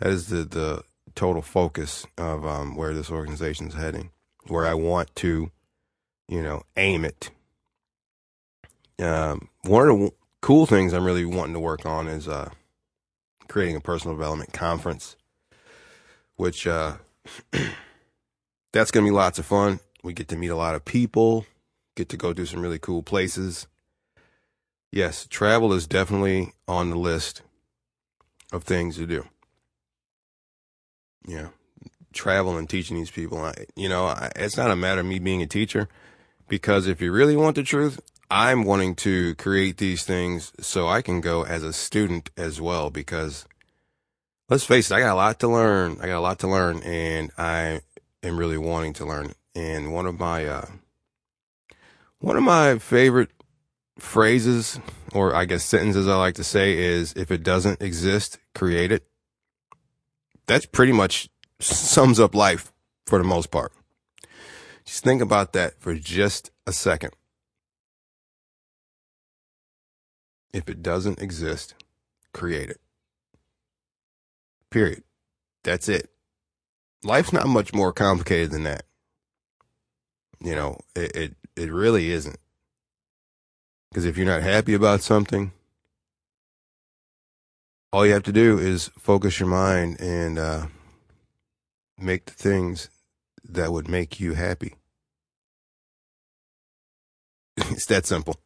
that 0.00 0.10
is 0.10 0.26
the, 0.28 0.44
the 0.44 0.82
total 1.14 1.42
focus 1.42 2.06
of 2.18 2.44
um, 2.44 2.76
where 2.76 2.94
this 2.94 3.10
organization 3.10 3.68
is 3.68 3.74
heading, 3.74 4.10
where 4.48 4.66
I 4.66 4.74
want 4.74 5.14
to, 5.16 5.50
you 6.28 6.42
know, 6.42 6.62
aim 6.76 7.04
it. 7.04 7.30
Um, 8.98 9.48
one 9.62 9.88
of 9.88 9.98
the 9.98 10.10
cool 10.40 10.66
things 10.66 10.92
I'm 10.92 11.04
really 11.04 11.24
wanting 11.24 11.54
to 11.54 11.60
work 11.60 11.86
on 11.86 12.08
is 12.08 12.28
uh, 12.28 12.50
creating 13.48 13.76
a 13.76 13.80
personal 13.80 14.16
development 14.16 14.52
conference 14.52 15.16
which 16.36 16.66
uh, 16.66 16.96
that's 18.72 18.90
going 18.90 19.04
to 19.04 19.10
be 19.10 19.14
lots 19.14 19.38
of 19.38 19.46
fun. 19.46 19.80
We 20.02 20.12
get 20.12 20.28
to 20.28 20.36
meet 20.36 20.48
a 20.48 20.56
lot 20.56 20.74
of 20.74 20.84
people, 20.84 21.46
get 21.96 22.08
to 22.10 22.16
go 22.16 22.32
to 22.32 22.46
some 22.46 22.60
really 22.60 22.80
cool 22.80 23.02
places. 23.02 23.66
Yes, 24.90 25.26
travel 25.26 25.72
is 25.72 25.86
definitely 25.86 26.52
on 26.66 26.90
the 26.90 26.96
list 26.96 27.42
of 28.52 28.64
things 28.64 28.96
to 28.96 29.06
do. 29.06 29.24
Yeah, 31.26 31.48
travel 32.12 32.56
and 32.56 32.68
teaching 32.68 32.96
these 32.96 33.10
people. 33.10 33.38
I, 33.38 33.54
you 33.76 33.88
know, 33.88 34.06
I, 34.06 34.30
it's 34.36 34.56
not 34.56 34.70
a 34.70 34.76
matter 34.76 35.00
of 35.00 35.06
me 35.06 35.18
being 35.18 35.42
a 35.42 35.46
teacher 35.46 35.88
because 36.48 36.86
if 36.86 37.00
you 37.00 37.12
really 37.12 37.36
want 37.36 37.56
the 37.56 37.62
truth, 37.62 38.00
I'm 38.30 38.64
wanting 38.64 38.94
to 38.96 39.34
create 39.34 39.76
these 39.76 40.04
things 40.04 40.52
so 40.60 40.88
I 40.88 41.02
can 41.02 41.20
go 41.20 41.44
as 41.44 41.62
a 41.62 41.72
student 41.72 42.30
as 42.36 42.60
well 42.60 42.90
because 42.90 43.46
let's 44.48 44.64
face 44.64 44.90
it, 44.90 44.94
I 44.94 45.00
got 45.00 45.12
a 45.12 45.16
lot 45.16 45.38
to 45.40 45.48
learn. 45.48 45.98
I 46.00 46.06
got 46.06 46.18
a 46.18 46.20
lot 46.20 46.38
to 46.40 46.48
learn 46.48 46.82
and 46.82 47.30
I 47.36 47.80
am 48.22 48.38
really 48.38 48.58
wanting 48.58 48.94
to 48.94 49.04
learn. 49.04 49.32
And 49.54 49.92
one 49.92 50.06
of 50.06 50.18
my, 50.18 50.46
uh, 50.46 50.66
one 52.20 52.36
of 52.36 52.42
my 52.42 52.78
favorite 52.78 53.30
phrases 53.98 54.80
or 55.12 55.34
I 55.34 55.44
guess 55.44 55.64
sentences 55.64 56.08
I 56.08 56.16
like 56.16 56.36
to 56.36 56.44
say 56.44 56.78
is 56.78 57.12
if 57.14 57.30
it 57.30 57.42
doesn't 57.42 57.82
exist, 57.82 58.38
create 58.54 58.92
it. 58.92 59.06
That's 60.46 60.66
pretty 60.66 60.92
much 60.92 61.28
sums 61.62 62.20
up 62.20 62.34
life 62.34 62.72
for 63.06 63.18
the 63.18 63.24
most 63.24 63.50
part. 63.50 63.72
Just 64.84 65.04
think 65.04 65.22
about 65.22 65.52
that 65.52 65.80
for 65.80 65.94
just 65.94 66.50
a 66.66 66.72
second. 66.72 67.12
If 70.52 70.68
it 70.68 70.82
doesn't 70.82 71.20
exist, 71.20 71.74
create 72.34 72.68
it. 72.68 72.80
Period. 74.70 75.02
That's 75.64 75.88
it. 75.88 76.10
Life's 77.04 77.32
not 77.32 77.46
much 77.46 77.72
more 77.72 77.92
complicated 77.92 78.50
than 78.50 78.64
that. 78.64 78.84
You 80.40 80.54
know, 80.54 80.78
it 80.94 81.16
it, 81.16 81.36
it 81.56 81.72
really 81.72 82.10
isn't. 82.10 82.38
Because 83.90 84.04
if 84.04 84.16
you're 84.16 84.26
not 84.26 84.42
happy 84.42 84.74
about 84.74 85.02
something, 85.02 85.52
all 87.92 88.06
you 88.06 88.12
have 88.12 88.22
to 88.22 88.32
do 88.32 88.58
is 88.58 88.90
focus 88.98 89.38
your 89.38 89.48
mind 89.48 90.00
and 90.00 90.38
uh, 90.38 90.66
make 91.98 92.26
the 92.26 92.32
things 92.32 92.88
that 93.44 93.72
would 93.72 93.88
make 93.88 94.20
you 94.20 94.34
happy. 94.34 94.74
it's 97.56 97.86
that 97.86 98.06
simple. 98.06 98.36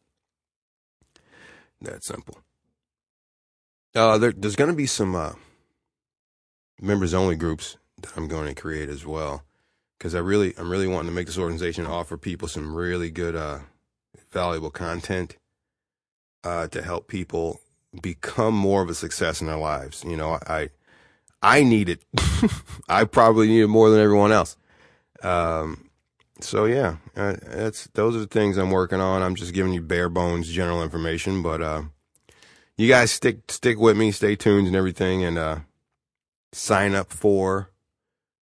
That 1.81 2.05
simple. 2.05 2.39
Uh, 3.95 4.19
there, 4.19 4.33
there's 4.33 4.57
going 4.57 4.71
to 4.71 4.77
be 4.77 4.87
some 4.87 5.15
uh, 5.15 5.33
members 6.81 7.15
only 7.15 7.37
groups 7.37 7.77
that 8.01 8.17
I'm 8.17 8.29
going 8.29 8.55
to 8.55 8.61
create 8.61 8.89
as 8.89 9.07
well, 9.07 9.43
because 9.99 10.15
I 10.15 10.19
really, 10.19 10.55
I'm 10.59 10.71
really 10.71 10.87
wanting 10.87 11.11
to 11.11 11.15
make 11.15 11.27
this 11.27 11.39
organization 11.39 11.87
offer 11.87 12.17
people 12.17 12.49
some 12.49 12.75
really 12.75 13.11
good, 13.11 13.35
uh, 13.35 13.61
valuable 14.33 14.71
content 14.71 15.37
uh, 16.45 16.69
to 16.69 16.83
help 16.83 17.09
people 17.09 17.61
become 18.03 18.55
more 18.55 18.83
of 18.83 18.91
a 18.91 18.95
success 18.95 19.41
in 19.41 19.47
their 19.47 19.57
lives. 19.57 20.05
You 20.05 20.17
know, 20.17 20.39
I, 20.47 20.71
I 21.43 21.63
need 21.63 21.89
it. 21.89 22.05
I 22.89 23.05
probably 23.05 23.49
need 23.49 23.63
it 23.63 23.69
more 23.69 23.91
than 23.91 24.01
everyone 24.01 24.33
else. 24.33 24.57
Um, 25.23 25.91
so 26.41 26.67
yeah, 26.67 26.97
uh, 27.17 27.37
that's 27.43 27.87
those 27.95 28.15
are 28.17 28.21
the 28.21 28.27
things 28.27 28.57
I'm 28.57 28.71
working 28.71 29.01
on. 29.01 29.23
I'm 29.23 29.35
just 29.35 29.55
giving 29.55 29.73
you 29.73 29.81
bare 29.81 30.09
bones 30.09 30.51
general 30.51 30.83
information, 30.83 31.43
but 31.43 31.63
uh, 31.63 31.83
you 32.77 32.89
guys 32.89 33.11
stick 33.11 33.51
stick 33.51 33.79
with 33.79 33.97
me, 33.97 34.13
stay 34.13 34.37
tuned 34.37 34.67
and 34.67 34.77
everything, 34.77 35.25
and 35.25 35.39
uh, 35.39 35.59
sign 36.53 36.95
up 36.95 37.13
for 37.13 37.71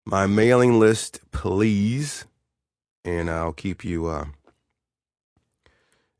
my 0.04 0.26
mailing 0.26 0.78
list, 0.78 1.20
please, 1.30 2.26
and 3.04 3.30
I'll 3.30 3.52
keep 3.52 3.84
you 3.84 4.06
uh, 4.06 4.26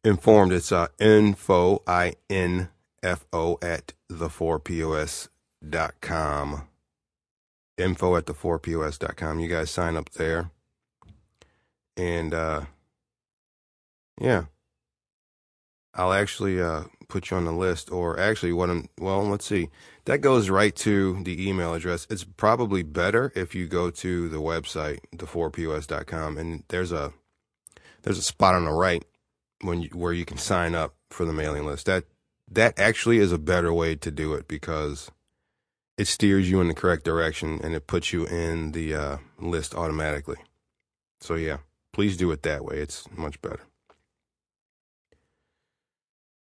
informed. 0.05 0.53
It's 0.53 0.71
uh, 0.71 0.89
info 0.99 1.83
i 1.87 2.15
n 2.31 2.69
f 3.03 3.27
o 3.33 3.59
at 3.61 3.93
the 4.09 4.29
4pos 4.29 5.29
dot 5.71 5.95
com. 6.01 6.69
Info 7.77 8.15
at 8.17 8.27
the 8.27 8.35
4pos 8.35 8.99
dot 8.99 9.17
com. 9.17 9.41
You 9.41 9.49
guys 9.49 9.71
sign 9.71 9.97
up 9.97 10.11
there 10.11 10.51
and 11.97 12.35
uh, 12.35 12.63
yeah, 14.21 14.45
I'll 15.95 16.13
actually 16.13 16.61
uh, 16.61 16.85
put 17.09 17.31
you 17.31 17.37
on 17.37 17.45
the 17.45 17.53
list. 17.53 17.91
Or 17.91 18.19
actually, 18.19 18.53
what 18.53 18.71
I'm 18.71 18.89
well, 18.99 19.23
let's 19.27 19.47
see. 19.47 19.71
That 20.05 20.19
goes 20.19 20.51
right 20.51 20.75
to 20.77 21.23
the 21.23 21.49
email 21.49 21.75
address. 21.75 22.07
It's 22.11 22.25
probably 22.25 22.83
better 22.83 23.33
if 23.35 23.55
you 23.55 23.67
go 23.67 23.91
to 23.91 24.29
the 24.29 24.41
website, 24.41 25.01
the4pos.com, 25.17 26.39
and 26.39 26.65
there's 26.69 26.93
a 26.93 27.13
there's 28.03 28.19
a 28.19 28.23
spot 28.23 28.55
on 28.55 28.65
the 28.65 28.73
right 28.73 29.05
when 29.63 29.83
you, 29.83 29.89
where 29.91 30.13
you 30.13 30.25
can 30.25 30.39
sign 30.39 30.75
up 30.75 30.95
for 31.11 31.25
the 31.25 31.33
mailing 31.33 31.65
list. 31.65 31.87
That 31.87 32.05
that 32.51 32.79
actually 32.79 33.19
is 33.19 33.33
a 33.33 33.39
better 33.39 33.73
way 33.73 33.95
to 33.97 34.11
do 34.11 34.35
it 34.35 34.47
because 34.49 35.11
it 35.97 36.07
steers 36.07 36.51
you 36.51 36.61
in 36.61 36.69
the 36.69 36.75
correct 36.75 37.05
direction 37.05 37.61
and 37.63 37.75
it 37.75 37.87
puts 37.87 38.13
you 38.13 38.27
in 38.27 38.73
the 38.73 38.95
uh, 38.95 39.17
list 39.39 39.75
automatically. 39.75 40.39
So 41.21 41.35
yeah. 41.35 41.59
Please 41.95 42.17
do 42.17 42.33
it 42.33 42.43
that 42.43 42.65
way. 42.65 42.79
It's 42.79 43.09
much 43.17 43.41
better. 43.41 43.61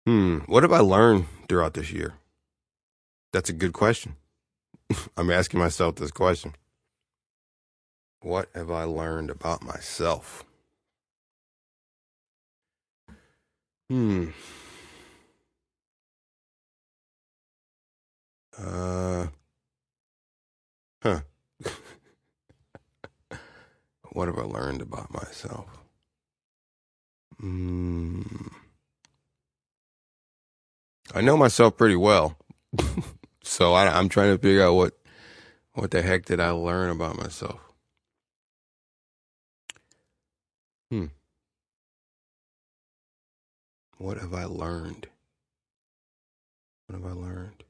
Hmm. 0.06 0.40
What 0.40 0.64
have 0.64 0.74
I 0.74 0.80
learned 0.80 1.26
throughout 1.48 1.74
this 1.74 1.90
year? 1.90 2.16
That's 3.32 3.50
a 3.50 3.54
good 3.54 3.72
question. 3.72 4.18
I'm 5.18 5.32
asking 5.32 5.62
myself 5.62 5.96
this 5.96 6.12
question. 6.12 6.54
What 8.20 8.50
have 8.54 8.70
I 8.70 8.84
learned 8.84 9.30
about 9.30 9.64
myself? 9.64 10.44
Hmm. 13.90 14.32
Uh. 18.62 18.97
Huh. 21.02 21.22
What 24.14 24.30
have 24.30 24.40
I 24.40 24.44
learned 24.44 24.82
about 24.82 25.12
myself? 25.12 25.68
Mm. 27.40 28.52
I 31.14 31.22
know 31.22 31.38
myself 31.38 31.78
pretty 31.78 31.96
well, 31.96 32.36
so 33.44 33.74
I, 33.74 33.96
I'm 33.96 34.10
trying 34.10 34.36
to 34.36 34.42
figure 34.42 34.64
out 34.64 34.74
what 34.74 34.98
what 35.74 35.92
the 35.92 36.02
heck 36.02 36.26
did 36.26 36.40
I 36.40 36.50
learn 36.50 36.90
about 36.90 37.16
myself. 37.16 37.60
Hmm. 40.90 41.06
What 44.00 44.18
have 44.18 44.34
I 44.34 44.46
learned? 44.46 45.08
What 46.88 47.00
have 47.00 47.06
I 47.06 47.14
learned? 47.14 47.64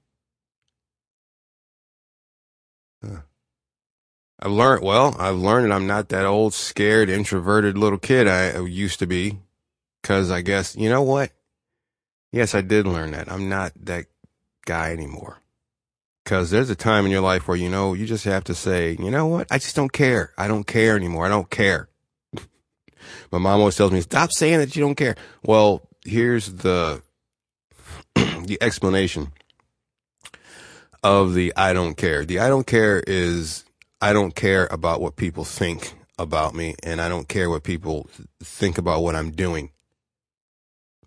I've 4.39 4.51
learned, 4.51 4.83
well, 4.83 5.15
I've 5.17 5.37
learned 5.37 5.65
that 5.65 5.75
I'm 5.75 5.87
not 5.87 6.09
that 6.09 6.25
old, 6.25 6.53
scared, 6.53 7.09
introverted 7.09 7.77
little 7.77 7.97
kid 7.97 8.27
I 8.27 8.59
used 8.61 8.99
to 8.99 9.07
be. 9.07 9.39
Cause 10.03 10.31
I 10.31 10.41
guess, 10.41 10.75
you 10.75 10.89
know 10.89 11.01
what? 11.01 11.31
Yes, 12.31 12.53
I 12.53 12.61
did 12.61 12.85
learn 12.85 13.11
that. 13.11 13.31
I'm 13.31 13.49
not 13.49 13.73
that 13.83 14.05
guy 14.65 14.91
anymore. 14.91 15.41
Cause 16.23 16.51
there's 16.51 16.69
a 16.69 16.75
time 16.75 17.05
in 17.05 17.11
your 17.11 17.21
life 17.21 17.47
where, 17.47 17.57
you 17.57 17.69
know, 17.69 17.93
you 17.93 18.05
just 18.05 18.25
have 18.25 18.43
to 18.45 18.53
say, 18.53 18.95
you 18.99 19.09
know 19.09 19.25
what? 19.25 19.47
I 19.49 19.57
just 19.57 19.75
don't 19.75 19.91
care. 19.91 20.33
I 20.37 20.47
don't 20.47 20.67
care 20.67 20.95
anymore. 20.95 21.25
I 21.25 21.29
don't 21.29 21.49
care. 21.49 21.89
My 23.31 23.39
mom 23.39 23.59
always 23.59 23.75
tells 23.75 23.91
me, 23.91 24.01
stop 24.01 24.31
saying 24.31 24.59
that 24.59 24.75
you 24.75 24.81
don't 24.81 24.95
care. 24.95 25.15
Well, 25.43 25.87
here's 26.05 26.53
the, 26.53 27.01
the 28.15 28.57
explanation 28.61 29.31
of 31.03 31.33
the 31.33 31.53
I 31.55 31.73
don't 31.73 31.95
care. 31.95 32.23
The 32.23 32.39
I 32.39 32.49
don't 32.49 32.67
care 32.67 33.03
is 33.05 33.65
I 33.99 34.13
don't 34.13 34.35
care 34.35 34.67
about 34.69 35.01
what 35.01 35.15
people 35.15 35.43
think 35.43 35.93
about 36.19 36.53
me 36.53 36.75
and 36.83 37.01
I 37.01 37.09
don't 37.09 37.27
care 37.27 37.49
what 37.49 37.63
people 37.63 38.09
think 38.41 38.77
about 38.77 39.01
what 39.01 39.15
I'm 39.15 39.31
doing. 39.31 39.71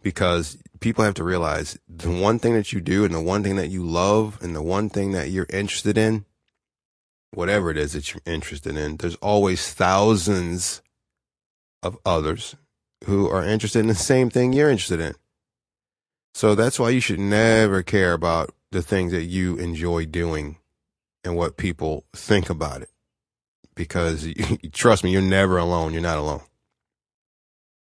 Because 0.03 0.57
people 0.81 1.05
have 1.05 1.15
to 1.15 1.25
realize 1.25 1.79
the 1.89 2.11
one 2.11 2.39
thing 2.39 2.55
that 2.55 2.73
you 2.73 2.81
do 2.81 3.05
and 3.05 3.15
the 3.15 3.21
one 3.21 3.43
thing 3.43 3.57
that 3.57 3.69
you 3.69 3.85
love 3.85 4.39
and 4.43 4.57
the 4.57 4.63
one 4.63 4.89
thing 4.89 5.13
that 5.13 5.31
you're 5.31 5.47
interested 5.51 5.99
in, 5.99 6.25
whatever 7.33 7.71
it 7.71 7.77
is 7.77 7.93
that 7.93 8.13
you're 8.13 8.23
interested 8.27 8.77
in, 8.77 8.97
there's 8.97 9.17
always 9.17 9.73
thousands 9.73 10.83
of 11.83 11.99
others 12.05 12.57
who 13.05 13.29
are 13.29 13.45
interested 13.45 13.81
in 13.81 13.87
the 13.87 13.95
same 13.95 14.31
thing 14.31 14.53
you're 14.53 14.71
interested 14.71 15.01
in. 15.01 15.15
So 16.35 16.55
that's 16.55 16.79
why 16.79 16.91
you 16.91 17.01
should 17.01 17.21
never 17.21 17.83
care 17.83 18.13
about 18.13 18.55
the 18.73 18.83
things 18.83 19.13
that 19.13 19.25
you 19.25 19.57
enjoy 19.57 20.07
doing 20.07 20.57
and 21.25 21.37
what 21.37 21.57
people 21.57 22.05
think 22.15 22.51
about 22.51 22.83
it. 22.83 22.91
Because 23.75 24.27
you, 24.27 24.35
trust 24.73 25.05
me, 25.05 25.11
you're 25.11 25.23
never 25.23 25.59
alone. 25.59 25.93
You're 25.93 26.03
not 26.03 26.19
alone. 26.19 26.43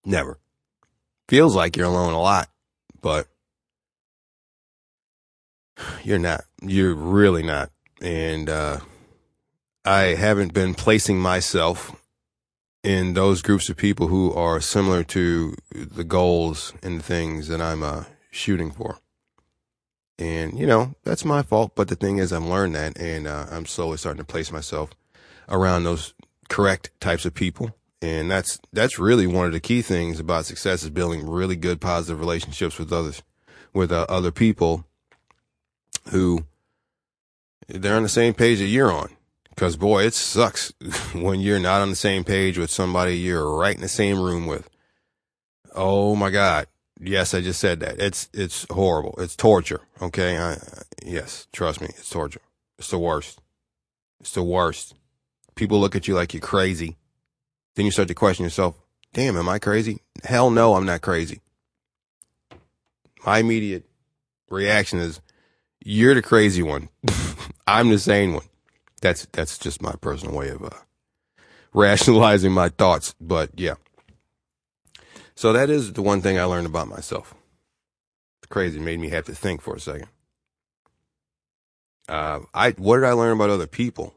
Never. 0.05 0.39
Feels 1.29 1.55
like 1.57 1.77
you're 1.77 1.87
alone 1.87 2.13
a 2.13 2.21
lot, 2.21 2.49
but 3.01 3.29
you're 6.05 6.19
not. 6.19 6.45
You're 6.63 6.95
really 6.95 7.43
not. 7.43 7.71
And 8.01 8.49
uh, 8.51 8.81
I 9.85 10.15
haven't 10.15 10.53
been 10.53 10.75
placing 10.75 11.19
myself 11.19 11.95
in 12.83 13.15
those 13.15 13.41
groups 13.41 13.71
of 13.71 13.77
people 13.77 14.09
who 14.09 14.33
are 14.35 14.61
similar 14.61 15.03
to 15.05 15.57
the 15.73 16.05
goals 16.05 16.75
and 16.83 17.03
things 17.03 17.49
that 17.49 17.61
I'm 17.61 17.83
uh, 17.83 18.05
shooting 18.31 18.71
for. 18.71 18.99
And, 20.19 20.59
you 20.59 20.67
know, 20.67 20.95
that's 21.05 21.25
my 21.25 21.43
fault. 21.43 21.73
But 21.75 21.89
the 21.89 21.97
thing 21.97 22.19
is, 22.19 22.33
I've 22.33 22.45
learned 22.45 22.75
that 22.75 22.99
and 22.99 23.27
uh, 23.27 23.47
I'm 23.51 23.67
slowly 23.67 23.97
starting 23.97 24.19
to 24.19 24.25
place 24.25 24.53
myself 24.53 24.91
around 25.49 25.85
those 25.85 26.15
correct 26.49 26.91
types 27.01 27.25
of 27.25 27.35
people. 27.35 27.75
And 28.01 28.31
that's, 28.31 28.61
that's 28.73 28.99
really 28.99 29.27
one 29.27 29.47
of 29.47 29.53
the 29.53 29.61
key 29.61 29.83
things 29.83 30.21
about 30.21 30.45
success 30.45 30.83
is 30.83 30.91
building 30.91 31.29
really 31.29 31.57
good 31.57 31.81
positive 31.81 32.21
relationships 32.21 32.79
with 32.79 32.93
others, 32.93 33.23
with 33.73 33.91
uh, 33.91 34.07
other 34.09 34.31
people 34.31 34.85
who 36.11 36.45
they're 37.67 37.97
on 37.97 38.03
the 38.03 38.09
same 38.09 38.35
page 38.35 38.59
that 38.59 38.67
you're 38.67 38.93
on. 38.93 39.11
Cause 39.57 39.77
boy, 39.77 40.05
it 40.05 40.15
sucks 40.15 40.73
when 41.15 41.41
you're 41.41 41.61
not 41.61 41.81
on 41.81 41.91
the 41.91 41.97
same 41.97 42.25
page 42.25 42.59
with 42.59 42.71
somebody 42.71 43.17
you're 43.17 43.57
right 43.57 43.75
in 43.75 43.81
the 43.81 43.89
same 43.89 44.21
room 44.21 44.47
with. 44.47 44.69
Oh 45.75 46.15
my 46.15 46.31
God. 46.31 46.67
Yes, 47.07 47.35
I 47.35 47.43
just 47.43 47.61
said 47.61 47.81
that. 47.81 48.01
It's, 48.01 48.29
it's 48.33 48.67
horrible. 48.71 49.15
It's 49.19 49.37
torture. 49.37 49.83
Okay. 50.01 50.39
I, 50.39 50.57
yes, 51.05 51.47
trust 51.53 51.81
me. 51.81 51.89
It's 51.91 52.09
torture. 52.09 52.41
It's 52.79 52.91
the 52.91 52.99
worst. 52.99 53.41
It's 54.21 54.33
the 54.33 54.43
worst. 54.43 54.95
People 55.55 55.81
look 55.81 55.95
at 55.95 56.09
you 56.09 56.15
like 56.15 56.33
you're 56.33 56.41
crazy. 56.41 56.97
Then 57.77 57.85
you 57.85 57.93
start 57.93 58.09
to 58.09 58.15
question 58.15 58.45
yourself. 58.45 58.77
Damn, 59.13 59.37
am 59.37 59.49
I 59.49 59.59
crazy? 59.59 60.01
Hell 60.25 60.51
no, 60.51 60.75
I'm 60.75 60.87
not 60.87 61.03
crazy. 61.03 61.41
My 63.27 63.39
immediate 63.39 63.85
reaction 64.51 64.99
is, 64.99 65.21
you're 65.85 66.15
the 66.15 66.23
crazy 66.23 66.63
one. 66.63 66.89
I'm 67.67 67.91
the 67.91 67.99
sane 67.99 68.33
one. 68.33 68.45
That's 69.03 69.27
that's 69.33 69.59
just 69.59 69.83
my 69.83 69.93
personal 70.01 70.35
way 70.35 70.49
of 70.49 70.65
uh, 70.65 70.71
rationalizing 71.75 72.53
my 72.53 72.71
thoughts. 72.71 73.15
But 73.21 73.51
yeah. 73.57 73.75
So 75.37 75.53
that 75.53 75.71
is 75.71 75.93
the 75.93 76.03
one 76.03 76.21
thing 76.21 76.39
I 76.39 76.45
learned 76.45 76.67
about 76.67 76.89
myself. 76.89 77.35
It's 78.43 78.49
crazy. 78.49 78.79
Made 78.79 79.01
me 79.01 79.09
have 79.11 79.27
to 79.27 79.35
think 79.35 79.61
for 79.61 79.75
a 79.75 79.81
second. 79.81 80.09
Uh, 82.09 82.41
I 82.53 82.71
what 82.73 82.97
did 82.97 83.07
I 83.07 83.13
learn 83.13 83.33
about 83.33 83.51
other 83.51 83.67
people? 83.67 84.15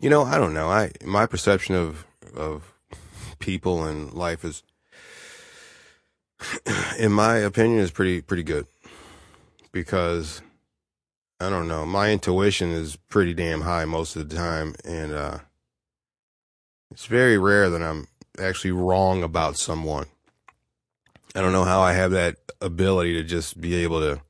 You 0.00 0.10
know, 0.10 0.22
I 0.22 0.38
don't 0.38 0.54
know. 0.54 0.68
I 0.68 0.92
my 1.04 1.26
perception 1.26 1.74
of 1.74 2.06
of 2.36 2.74
people 3.38 3.84
and 3.84 4.12
life 4.12 4.44
is 4.44 4.62
in 6.98 7.12
my 7.12 7.36
opinion 7.36 7.80
is 7.80 7.90
pretty 7.90 8.20
pretty 8.20 8.42
good 8.42 8.66
because 9.72 10.42
I 11.40 11.48
don't 11.48 11.68
know. 11.68 11.86
My 11.86 12.10
intuition 12.10 12.70
is 12.70 12.96
pretty 12.96 13.32
damn 13.32 13.62
high 13.62 13.86
most 13.86 14.14
of 14.14 14.28
the 14.28 14.36
time, 14.36 14.74
and 14.84 15.12
uh, 15.12 15.38
it's 16.90 17.06
very 17.06 17.38
rare 17.38 17.70
that 17.70 17.82
I'm 17.82 18.08
actually 18.38 18.72
wrong 18.72 19.22
about 19.22 19.56
someone. 19.56 20.06
I 21.34 21.40
don't 21.40 21.52
know 21.52 21.64
how 21.64 21.80
I 21.80 21.92
have 21.92 22.10
that 22.12 22.36
ability 22.60 23.14
to 23.14 23.22
just 23.24 23.60
be 23.60 23.74
able 23.76 24.00
to 24.00 24.22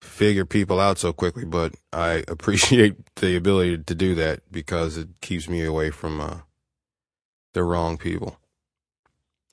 figure 0.00 0.44
people 0.44 0.80
out 0.80 0.98
so 0.98 1.12
quickly, 1.12 1.44
but 1.44 1.74
I 1.92 2.24
appreciate 2.28 2.96
the 3.16 3.36
ability 3.36 3.78
to 3.78 3.94
do 3.94 4.14
that 4.16 4.40
because 4.50 4.96
it 4.96 5.08
keeps 5.20 5.48
me 5.48 5.64
away 5.64 5.90
from 5.90 6.20
uh, 6.20 6.38
the 7.54 7.62
wrong 7.62 7.96
people. 7.98 8.38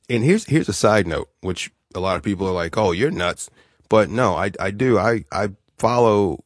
And 0.10 0.23
here's 0.23 0.45
here's 0.45 0.69
a 0.69 0.73
side 0.73 1.06
note, 1.06 1.30
which 1.41 1.71
a 1.93 1.99
lot 1.99 2.17
of 2.17 2.23
people 2.23 2.47
are 2.47 2.54
like, 2.54 2.78
"Oh, 2.78 2.91
you're 2.91 3.12
nuts," 3.12 3.49
but 3.89 4.10
no, 4.10 4.36
I 4.36 4.52
I 4.60 4.71
do. 4.71 4.97
I 4.97 5.23
I 5.32 5.52
follow 5.78 6.43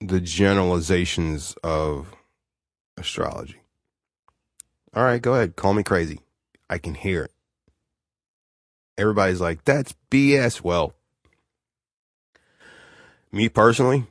the 0.00 0.20
generalizations 0.20 1.56
of 1.64 2.14
astrology. 2.96 3.60
All 4.94 5.04
right, 5.04 5.20
go 5.20 5.34
ahead. 5.34 5.56
Call 5.56 5.74
me 5.74 5.82
crazy. 5.82 6.20
I 6.70 6.78
can 6.78 6.94
hear 6.94 7.24
it. 7.24 7.32
Everybody's 8.96 9.40
like, 9.40 9.64
that's 9.64 9.94
BS. 10.10 10.62
Well, 10.62 10.94
me 13.30 13.48
personally, 13.48 14.06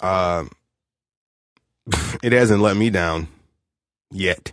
um, 0.00 0.50
it 2.22 2.32
hasn't 2.32 2.62
let 2.62 2.76
me 2.76 2.90
down 2.90 3.28
yet. 4.10 4.52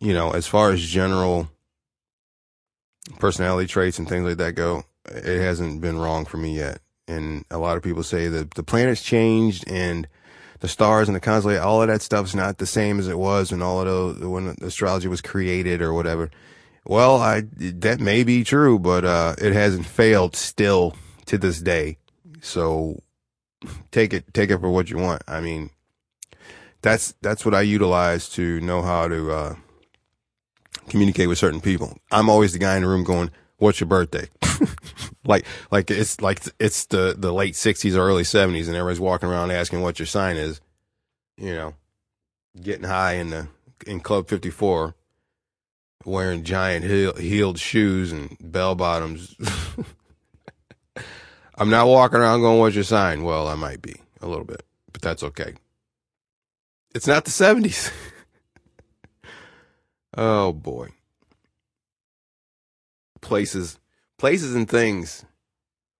You 0.00 0.14
know, 0.14 0.30
as 0.30 0.46
far 0.46 0.70
as 0.72 0.82
general 0.82 1.48
personality 3.18 3.66
traits 3.66 3.98
and 3.98 4.08
things 4.08 4.24
like 4.24 4.38
that 4.38 4.54
go, 4.54 4.84
it 5.06 5.40
hasn't 5.40 5.80
been 5.80 5.98
wrong 5.98 6.24
for 6.24 6.36
me 6.36 6.56
yet. 6.56 6.80
And 7.08 7.44
a 7.50 7.58
lot 7.58 7.76
of 7.76 7.82
people 7.82 8.02
say 8.02 8.28
that 8.28 8.52
the 8.52 8.62
planets 8.62 9.02
changed 9.02 9.64
and 9.68 10.08
the 10.66 10.72
stars 10.72 11.08
and 11.08 11.14
the 11.14 11.20
constellation, 11.20 11.62
all 11.62 11.80
of 11.80 11.86
that 11.86 12.02
stuff's 12.02 12.34
not 12.34 12.58
the 12.58 12.66
same 12.66 12.98
as 12.98 13.06
it 13.06 13.16
was 13.16 13.52
when 13.52 13.62
all 13.62 13.80
of 13.80 13.86
those, 13.86 14.18
when 14.18 14.56
astrology 14.62 15.06
was 15.06 15.20
created 15.20 15.80
or 15.80 15.94
whatever. 15.94 16.28
Well, 16.84 17.18
I, 17.18 17.44
that 17.56 18.00
may 18.00 18.24
be 18.24 18.42
true, 18.42 18.80
but, 18.80 19.04
uh, 19.04 19.36
it 19.38 19.52
hasn't 19.52 19.86
failed 19.86 20.34
still 20.34 20.96
to 21.26 21.38
this 21.38 21.60
day. 21.60 21.98
So 22.40 23.00
take 23.92 24.12
it, 24.12 24.34
take 24.34 24.50
it 24.50 24.58
for 24.58 24.68
what 24.68 24.90
you 24.90 24.98
want. 24.98 25.22
I 25.28 25.40
mean, 25.40 25.70
that's, 26.82 27.14
that's 27.22 27.44
what 27.44 27.54
I 27.54 27.60
utilize 27.60 28.28
to 28.30 28.60
know 28.60 28.82
how 28.82 29.06
to, 29.06 29.30
uh, 29.30 29.54
communicate 30.88 31.28
with 31.28 31.38
certain 31.38 31.60
people. 31.60 31.96
I'm 32.10 32.28
always 32.28 32.52
the 32.52 32.58
guy 32.58 32.74
in 32.74 32.82
the 32.82 32.88
room 32.88 33.04
going, 33.04 33.30
what's 33.58 33.80
your 33.80 33.88
birthday? 33.88 34.28
like, 35.24 35.44
like 35.70 35.90
it's 35.90 36.20
like 36.20 36.42
it's 36.58 36.86
the, 36.86 37.14
the 37.16 37.32
late 37.32 37.56
sixties 37.56 37.96
or 37.96 38.00
early 38.00 38.24
seventies 38.24 38.68
and 38.68 38.76
everybody's 38.76 39.00
walking 39.00 39.28
around 39.28 39.50
asking 39.50 39.82
what 39.82 39.98
your 39.98 40.06
sign 40.06 40.36
is, 40.36 40.60
you 41.36 41.54
know, 41.54 41.74
getting 42.60 42.84
high 42.84 43.14
in 43.14 43.30
the, 43.30 43.48
in 43.86 44.00
Club 44.00 44.28
54, 44.28 44.94
wearing 46.04 46.44
giant 46.44 46.84
heel, 46.84 47.14
heeled 47.14 47.58
shoes 47.58 48.12
and 48.12 48.36
bell 48.40 48.74
bottoms. 48.74 49.34
I'm 51.58 51.70
not 51.70 51.86
walking 51.86 52.18
around 52.18 52.42
going, 52.42 52.58
what's 52.58 52.74
your 52.74 52.84
sign? 52.84 53.22
Well, 53.22 53.48
I 53.48 53.54
might 53.54 53.80
be 53.80 53.96
a 54.20 54.26
little 54.26 54.44
bit, 54.44 54.62
but 54.92 55.00
that's 55.00 55.22
okay. 55.22 55.54
It's 56.94 57.06
not 57.06 57.24
the 57.24 57.30
seventies. 57.30 57.90
oh 60.16 60.52
boy 60.52 60.88
places, 63.26 63.78
places 64.18 64.54
and 64.54 64.68
things. 64.68 65.24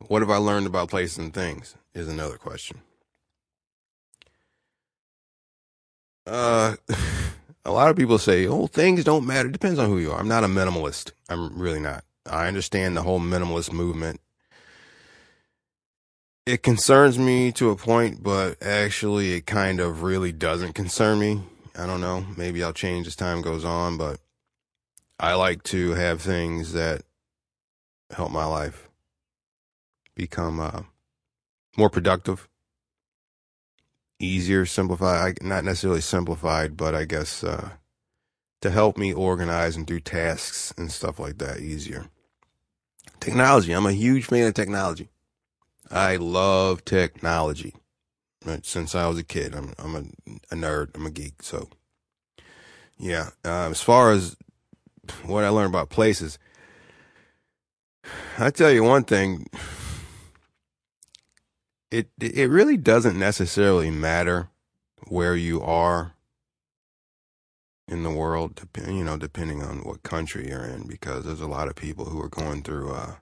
What 0.09 0.23
have 0.23 0.31
I 0.31 0.37
learned 0.37 0.67
about 0.67 0.89
places 0.89 1.19
and 1.19 1.35
things 1.35 1.75
is 1.95 2.09
another 2.09 2.37
question. 2.37 2.81
Uh, 6.27 6.77
a 7.65 7.71
lot 7.71 7.91
of 7.91 7.97
people 7.97 8.19
say, 8.19 8.47
oh, 8.47 8.67
things 8.67 9.05
don't 9.05 9.27
matter. 9.27 9.49
It 9.49 9.53
depends 9.53 9.79
on 9.79 9.89
who 9.89 9.99
you 9.99 10.13
are. 10.13 10.19
I'm 10.19 10.29
not 10.29 10.45
a 10.45 10.49
minimalist. 10.49 11.13
I'm 11.29 11.59
really 11.59 11.81
not. 11.81 12.05
I 12.29 12.49
understand 12.49 12.97
the 12.97 13.03
whole 13.03 13.21
minimalist 13.21 13.73
movement. 13.73 14.21
It 16.47 16.63
concerns 16.63 17.19
me 17.19 17.51
to 17.53 17.71
a 17.71 17.77
point, 17.77 18.23
but 18.23 18.63
actually 18.63 19.35
it 19.35 19.47
kind 19.47 19.81
of 19.81 20.03
really 20.03 20.33
doesn't 20.33 20.75
concern 20.75 21.19
me. 21.19 21.43
I 21.77 21.87
don't 21.87 22.01
know. 22.01 22.25
Maybe 22.37 22.63
I'll 22.63 22.73
change 22.73 23.07
as 23.07 23.17
time 23.17 23.43
goes 23.43 23.65
on, 23.65 23.97
but 23.97 24.21
I 25.19 25.35
like 25.35 25.63
to 25.65 25.91
have 25.93 26.21
things 26.21 26.73
that 26.73 27.03
help 28.11 28.31
my 28.31 28.45
life 28.45 28.89
become 30.15 30.61
uh, 30.61 30.83
more 31.77 31.91
productive, 31.91 32.49
easier, 34.19 34.67
simplified. 34.67 35.43
Not 35.43 35.65
necessarily 35.65 36.01
simplified, 36.01 36.77
but 36.77 36.95
I 36.95 37.05
guess 37.05 37.45
uh, 37.45 37.71
to 38.61 38.71
help 38.71 38.97
me 38.97 39.13
organize 39.13 39.77
and 39.77 39.87
do 39.87 40.01
tasks 40.01 40.73
and 40.77 40.91
stuff 40.91 41.19
like 41.19 41.39
that 41.39 41.61
easier. 41.61 42.07
Technology. 43.21 43.73
I'm 43.73 43.87
a 43.87 43.93
huge 43.93 44.27
fan 44.27 44.47
of 44.47 44.55
technology. 44.55 45.09
I 45.91 46.17
love 46.17 46.85
technology. 46.85 47.75
Since 48.63 48.95
I 48.95 49.09
was 49.09 49.19
a 49.19 49.25
kid, 49.25 49.55
I'm 49.55 49.75
I'm 49.79 49.97
a, 49.97 50.01
a 50.55 50.57
nerd. 50.57 50.91
I'm 50.95 51.07
a 51.07 51.11
geek. 51.11 51.43
So, 51.43 51.69
yeah. 52.97 53.31
Uh, 53.45 53.71
as 53.71 53.83
far 53.83 54.13
as 54.13 54.37
what 55.25 55.43
I 55.43 55.49
learned 55.49 55.75
about 55.75 55.91
places, 55.91 56.39
I 58.39 58.51
tell 58.51 58.71
you 58.71 58.83
one 58.83 59.05
thing. 59.05 59.47
It 61.91 62.11
it 62.21 62.51
really 62.51 62.77
doesn't 62.77 63.19
necessarily 63.19 63.91
matter 63.91 64.49
where 65.09 65.37
you 65.37 65.63
are 65.63 66.13
in 67.89 68.03
the 68.03 68.11
world, 68.11 68.61
you 68.87 69.05
know, 69.05 69.17
depending 69.17 69.63
on 69.63 69.79
what 69.79 70.03
country 70.03 70.49
you're 70.49 70.65
in, 70.65 70.89
because 70.89 71.25
there's 71.25 71.41
a 71.41 71.47
lot 71.47 71.69
of 71.69 71.77
people 71.77 72.07
who 72.07 72.21
are 72.21 72.29
going 72.29 72.63
through 72.63 72.91
a, 72.91 73.21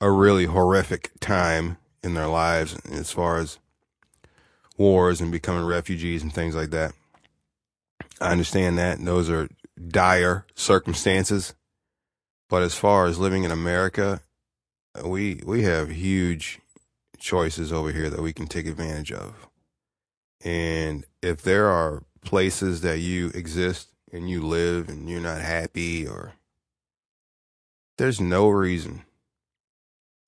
a 0.00 0.10
really 0.10 0.44
horrific 0.44 1.12
time 1.20 1.78
in 2.02 2.14
their 2.14 2.26
lives 2.26 2.78
as 2.90 3.10
far 3.10 3.38
as 3.38 3.58
wars 4.76 5.20
and 5.20 5.32
becoming 5.32 5.64
refugees 5.64 6.22
and 6.22 6.32
things 6.32 6.54
like 6.54 6.70
that. 6.70 6.92
I 8.20 8.32
understand 8.32 8.78
that. 8.78 9.02
Those 9.02 9.30
are 9.30 9.48
dire 9.88 10.46
circumstances. 10.54 11.54
But 12.50 12.62
as 12.62 12.74
far 12.74 13.06
as 13.06 13.18
living 13.18 13.44
in 13.44 13.50
America, 13.52 14.20
we 15.02 15.40
we 15.46 15.62
have 15.62 15.88
huge 15.88 16.58
choices 17.18 17.72
over 17.72 17.92
here 17.92 18.10
that 18.10 18.20
we 18.20 18.32
can 18.32 18.46
take 18.46 18.66
advantage 18.66 19.12
of. 19.12 19.48
And 20.42 21.06
if 21.22 21.42
there 21.42 21.68
are 21.68 22.02
places 22.24 22.80
that 22.80 22.98
you 22.98 23.28
exist 23.28 23.88
and 24.12 24.28
you 24.28 24.42
live 24.42 24.88
and 24.88 25.08
you're 25.08 25.20
not 25.20 25.40
happy 25.40 26.06
or 26.06 26.32
there's 27.98 28.20
no 28.20 28.48
reason 28.48 29.04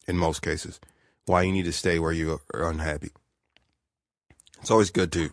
in 0.07 0.17
most 0.17 0.43
cases 0.43 0.79
why 1.27 1.43
you 1.43 1.53
need 1.53 1.65
to 1.65 1.73
stay 1.73 1.99
where 1.99 2.13
you 2.13 2.41
are 2.55 2.71
unhappy. 2.71 3.11
It's 4.61 4.71
always 4.71 4.91
good 4.91 5.13
to 5.13 5.31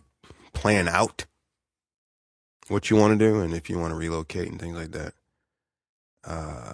plan 0.52 0.88
out 0.88 1.26
what 2.68 2.90
you 2.90 2.96
want 2.96 3.18
to 3.18 3.18
do 3.18 3.40
and 3.40 3.54
if 3.54 3.68
you 3.68 3.78
want 3.78 3.92
to 3.92 3.96
relocate 3.96 4.48
and 4.48 4.60
things 4.60 4.76
like 4.76 4.92
that. 4.92 5.14
Uh, 6.24 6.69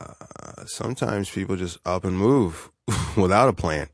sometimes 0.68 1.30
people 1.30 1.56
just 1.56 1.78
up 1.84 2.04
and 2.04 2.18
move 2.18 2.70
without 3.16 3.48
a 3.48 3.52
plan. 3.52 3.88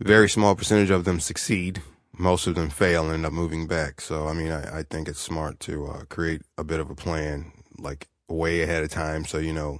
Very 0.00 0.28
small 0.28 0.54
percentage 0.54 0.90
of 0.90 1.04
them 1.04 1.20
succeed. 1.20 1.82
Most 2.18 2.46
of 2.46 2.54
them 2.54 2.70
fail 2.70 3.04
and 3.04 3.14
end 3.14 3.26
up 3.26 3.32
moving 3.32 3.66
back. 3.66 4.00
So, 4.00 4.26
I 4.26 4.32
mean, 4.32 4.50
I, 4.50 4.78
I 4.78 4.82
think 4.82 5.08
it's 5.08 5.20
smart 5.20 5.60
to 5.60 5.86
uh, 5.86 6.04
create 6.08 6.42
a 6.56 6.64
bit 6.64 6.80
of 6.80 6.90
a 6.90 6.94
plan, 6.94 7.52
like 7.78 8.08
way 8.28 8.62
ahead 8.62 8.82
of 8.82 8.90
time, 8.90 9.24
so 9.24 9.38
you 9.38 9.52
know 9.52 9.78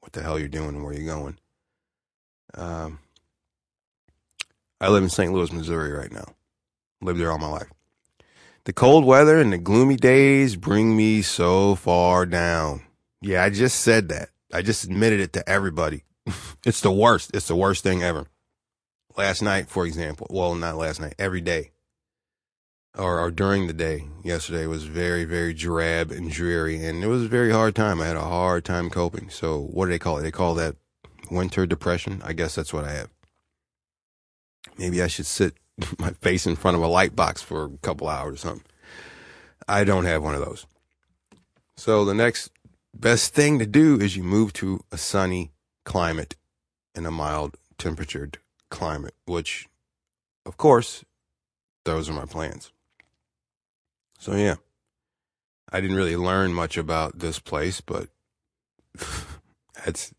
what 0.00 0.12
the 0.12 0.22
hell 0.22 0.38
you're 0.38 0.48
doing 0.48 0.70
and 0.70 0.84
where 0.84 0.94
you're 0.94 1.12
going. 1.12 1.38
Um, 2.54 3.00
I 4.80 4.88
live 4.88 5.02
in 5.02 5.10
St. 5.10 5.32
Louis, 5.32 5.52
Missouri 5.52 5.92
right 5.92 6.12
now. 6.12 6.34
Lived 7.00 7.20
there 7.20 7.30
all 7.30 7.38
my 7.38 7.48
life. 7.48 7.68
The 8.64 8.72
cold 8.72 9.04
weather 9.04 9.38
and 9.40 9.52
the 9.52 9.58
gloomy 9.58 9.96
days 9.96 10.56
bring 10.56 10.96
me 10.96 11.22
so 11.22 11.74
far 11.74 12.26
down. 12.26 12.82
Yeah, 13.20 13.42
I 13.42 13.50
just 13.50 13.80
said 13.80 14.08
that. 14.10 14.28
I 14.52 14.62
just 14.62 14.84
admitted 14.84 15.20
it 15.20 15.32
to 15.34 15.48
everybody. 15.48 16.04
it's 16.66 16.80
the 16.80 16.92
worst. 16.92 17.30
It's 17.34 17.48
the 17.48 17.56
worst 17.56 17.82
thing 17.82 18.02
ever. 18.02 18.26
Last 19.16 19.42
night, 19.42 19.68
for 19.68 19.84
example, 19.84 20.26
well, 20.30 20.54
not 20.54 20.76
last 20.76 21.00
night, 21.00 21.14
every 21.18 21.40
day 21.40 21.72
or, 22.98 23.20
or 23.20 23.30
during 23.30 23.66
the 23.66 23.72
day 23.72 24.04
yesterday 24.24 24.66
was 24.66 24.84
very, 24.84 25.24
very 25.24 25.54
drab 25.54 26.10
and 26.10 26.30
dreary. 26.30 26.84
And 26.84 27.02
it 27.02 27.06
was 27.06 27.22
a 27.22 27.28
very 27.28 27.52
hard 27.52 27.74
time. 27.74 28.00
I 28.00 28.06
had 28.06 28.16
a 28.16 28.20
hard 28.20 28.64
time 28.64 28.90
coping. 28.90 29.30
So 29.30 29.60
what 29.60 29.86
do 29.86 29.92
they 29.92 29.98
call 29.98 30.18
it? 30.18 30.22
They 30.22 30.30
call 30.30 30.54
that 30.54 30.76
winter 31.30 31.64
depression. 31.64 32.20
I 32.24 32.32
guess 32.32 32.54
that's 32.54 32.72
what 32.72 32.84
I 32.84 32.92
have. 32.92 33.08
Maybe 34.76 35.00
I 35.02 35.06
should 35.06 35.26
sit 35.26 35.54
my 35.98 36.10
face 36.10 36.46
in 36.46 36.56
front 36.56 36.76
of 36.76 36.82
a 36.82 36.88
light 36.88 37.14
box 37.14 37.40
for 37.40 37.64
a 37.64 37.78
couple 37.78 38.08
hours 38.08 38.34
or 38.34 38.38
something. 38.38 38.66
I 39.68 39.84
don't 39.84 40.04
have 40.04 40.22
one 40.22 40.34
of 40.34 40.44
those. 40.44 40.66
So 41.76 42.04
the 42.04 42.14
next 42.14 42.50
best 42.94 43.34
thing 43.34 43.58
to 43.58 43.66
do 43.66 44.00
is 44.00 44.16
you 44.16 44.22
move 44.22 44.52
to 44.54 44.80
a 44.90 44.98
sunny 44.98 45.52
climate 45.84 46.36
and 46.94 47.06
a 47.06 47.10
mild 47.10 47.56
temperatured 47.78 48.38
climate, 48.70 49.14
which, 49.24 49.68
of 50.44 50.56
course, 50.56 51.04
those 51.84 52.08
are 52.08 52.14
my 52.14 52.26
plans. 52.26 52.72
So, 54.18 54.34
yeah, 54.34 54.56
I 55.70 55.80
didn't 55.80 55.96
really 55.96 56.16
learn 56.16 56.54
much 56.54 56.76
about 56.76 57.18
this 57.18 57.38
place, 57.38 57.80
but 57.80 58.08
that's 59.84 60.14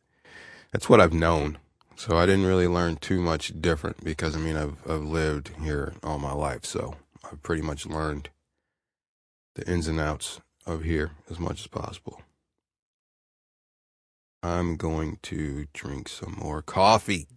that's 0.72 0.88
what 0.88 1.02
I've 1.02 1.14
known. 1.14 1.58
So 1.96 2.18
I 2.18 2.26
didn't 2.26 2.46
really 2.46 2.68
learn 2.68 2.96
too 2.96 3.20
much 3.20 3.60
different 3.60 4.04
because 4.04 4.36
I 4.36 4.40
mean 4.40 4.56
I've 4.56 4.78
I've 4.90 5.04
lived 5.04 5.52
here 5.62 5.94
all 6.04 6.20
my 6.20 6.34
life, 6.34 6.66
so 6.66 6.96
I've 7.30 7.42
pretty 7.42 7.62
much 7.62 7.86
learned 7.86 8.30
the 9.56 9.70
ins 9.70 9.88
and 9.88 10.00
outs 10.00 10.40
of 10.66 10.84
here 10.84 11.12
as 11.30 11.40
much 11.40 11.62
as 11.62 11.68
possible. 11.68 12.22
I'm 14.42 14.78
going 14.78 15.18
to 15.24 15.68
drink 15.74 16.08
some 16.08 16.36
more 16.40 16.62
coffee. 16.62 17.28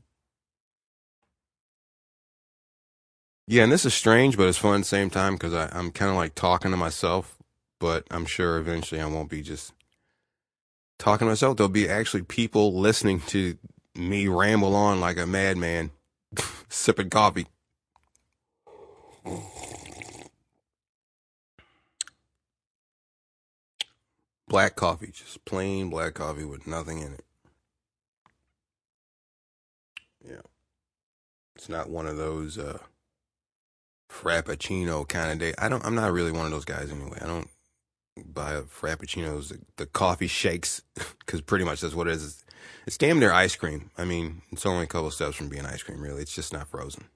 Yeah, 3.49 3.65
and 3.65 3.73
this 3.73 3.85
is 3.85 3.93
strange, 3.93 4.37
but 4.37 4.49
it's 4.49 4.59
fun 4.59 4.77
at 4.77 4.79
the 4.79 4.85
same 4.85 5.11
time 5.11 5.35
because 5.35 5.53
I'm 5.53 5.91
kind 5.91 6.11
of 6.11 6.17
like 6.17 6.35
talking 6.35 6.71
to 6.71 6.77
myself, 6.77 7.37
but 7.81 8.07
I'm 8.11 8.25
sure 8.25 8.57
eventually 8.57 9.01
I 9.01 9.07
won't 9.07 9.29
be 9.29 9.43
just 9.43 9.73
talking 10.99 11.27
to 11.27 11.33
myself. 11.33 11.57
There'll 11.57 11.69
be 11.69 11.89
actually 11.89 12.23
people 12.23 12.79
listening 12.79 13.21
to 13.29 13.59
me 13.97 14.29
ramble 14.29 14.75
on 14.75 15.01
like 15.01 15.19
a 15.19 15.27
madman, 15.27 15.91
sipping 16.69 17.11
coffee. 17.11 17.47
Black 24.53 24.77
coffee, 24.77 25.07
just 25.07 25.43
plain 25.47 25.89
black 25.89 26.13
coffee 26.13 26.45
with 26.45 26.67
nothing 26.67 26.99
in 26.99 27.15
it. 27.15 27.25
Yeah. 30.23 30.43
It's 31.57 31.71
not 31.71 31.89
one 31.89 32.07
of 32.07 32.19
those 32.19 32.59
uh 32.59 32.77
frappuccino 34.11 35.09
kind 35.09 35.33
of 35.33 35.39
day. 35.39 35.55
I 35.57 35.71
don't 35.71 35.83
I'm 35.87 35.95
not 35.95 36.13
really 36.13 36.33
one 36.33 36.45
of 36.45 36.53
those 36.53 36.67
guys 36.67 36.93
anyway. 36.93 37.17
I 37.23 37.27
don't 37.27 37.49
buy 38.27 38.61
frappuccinos, 38.61 39.49
the, 39.49 39.59
the 39.79 39.87
coffee 39.87 40.27
shakes 40.27 40.83
cuz 41.25 41.41
pretty 41.41 41.65
much 41.65 41.81
that's 41.81 41.95
what 41.95 42.07
it 42.07 42.17
is. 42.17 42.45
It's 42.87 42.99
damn 42.99 43.19
near 43.19 43.33
ice 43.33 43.57
cream. 43.57 43.91
I 43.97 44.05
mean, 44.05 44.43
it's 44.53 44.67
only 44.67 44.85
a 44.85 44.87
couple 44.87 45.11
steps 45.13 45.37
from 45.37 45.49
being 45.49 45.65
ice 45.65 45.83
cream 45.83 46.03
really. 46.03 46.21
It's 46.21 46.35
just 46.35 46.53
not 46.53 46.69
frozen. 46.69 47.09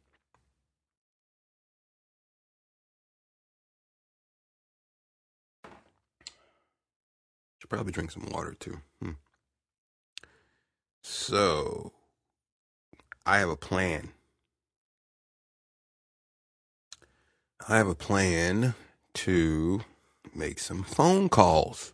Should 7.66 7.70
probably 7.70 7.92
drink 7.92 8.12
some 8.12 8.28
water 8.30 8.54
too. 8.54 8.78
Hmm. 9.02 9.10
So, 11.02 11.90
I 13.26 13.38
have 13.38 13.48
a 13.48 13.56
plan. 13.56 14.12
I 17.68 17.76
have 17.76 17.88
a 17.88 17.96
plan 17.96 18.74
to 19.14 19.80
make 20.32 20.60
some 20.60 20.84
phone 20.84 21.28
calls. 21.28 21.92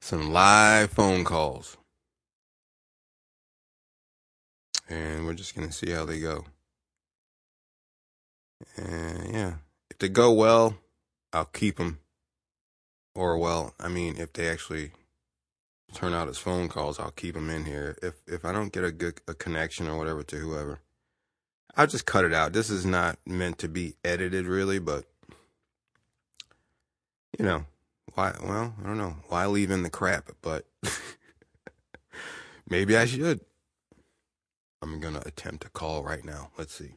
Some 0.00 0.32
live 0.32 0.90
phone 0.90 1.22
calls. 1.22 1.76
And 4.88 5.24
we're 5.24 5.34
just 5.34 5.54
going 5.54 5.68
to 5.68 5.72
see 5.72 5.92
how 5.92 6.04
they 6.04 6.18
go. 6.18 6.46
And 8.76 9.32
yeah, 9.32 9.54
if 9.88 9.98
they 9.98 10.08
go 10.08 10.32
well, 10.32 10.74
I'll 11.32 11.44
keep 11.44 11.76
them 11.76 12.00
or 13.14 13.38
well, 13.38 13.74
I 13.78 13.88
mean, 13.88 14.16
if 14.18 14.32
they 14.32 14.48
actually 14.48 14.92
turn 15.92 16.14
out 16.14 16.28
as 16.28 16.38
phone 16.38 16.68
calls, 16.68 16.98
I'll 16.98 17.10
keep 17.10 17.34
them 17.34 17.50
in 17.50 17.64
here. 17.64 17.96
If 18.02 18.14
if 18.26 18.44
I 18.44 18.52
don't 18.52 18.72
get 18.72 18.84
a 18.84 18.92
good 18.92 19.20
a 19.28 19.34
connection 19.34 19.88
or 19.88 19.98
whatever 19.98 20.22
to 20.22 20.36
whoever, 20.36 20.80
I'll 21.76 21.86
just 21.86 22.06
cut 22.06 22.24
it 22.24 22.32
out. 22.32 22.52
This 22.52 22.70
is 22.70 22.84
not 22.84 23.18
meant 23.26 23.58
to 23.58 23.68
be 23.68 23.94
edited, 24.04 24.46
really, 24.46 24.78
but 24.78 25.04
you 27.38 27.44
know, 27.44 27.66
why? 28.14 28.34
Well, 28.42 28.74
I 28.82 28.86
don't 28.86 28.98
know 28.98 29.16
why 29.28 29.46
leave 29.46 29.70
in 29.70 29.82
the 29.82 29.90
crap, 29.90 30.30
but 30.42 30.66
maybe 32.68 32.96
I 32.96 33.06
should. 33.06 33.40
I'm 34.82 35.00
gonna 35.00 35.22
attempt 35.24 35.64
a 35.64 35.68
call 35.70 36.02
right 36.02 36.24
now. 36.24 36.50
Let's 36.58 36.74
see. 36.74 36.94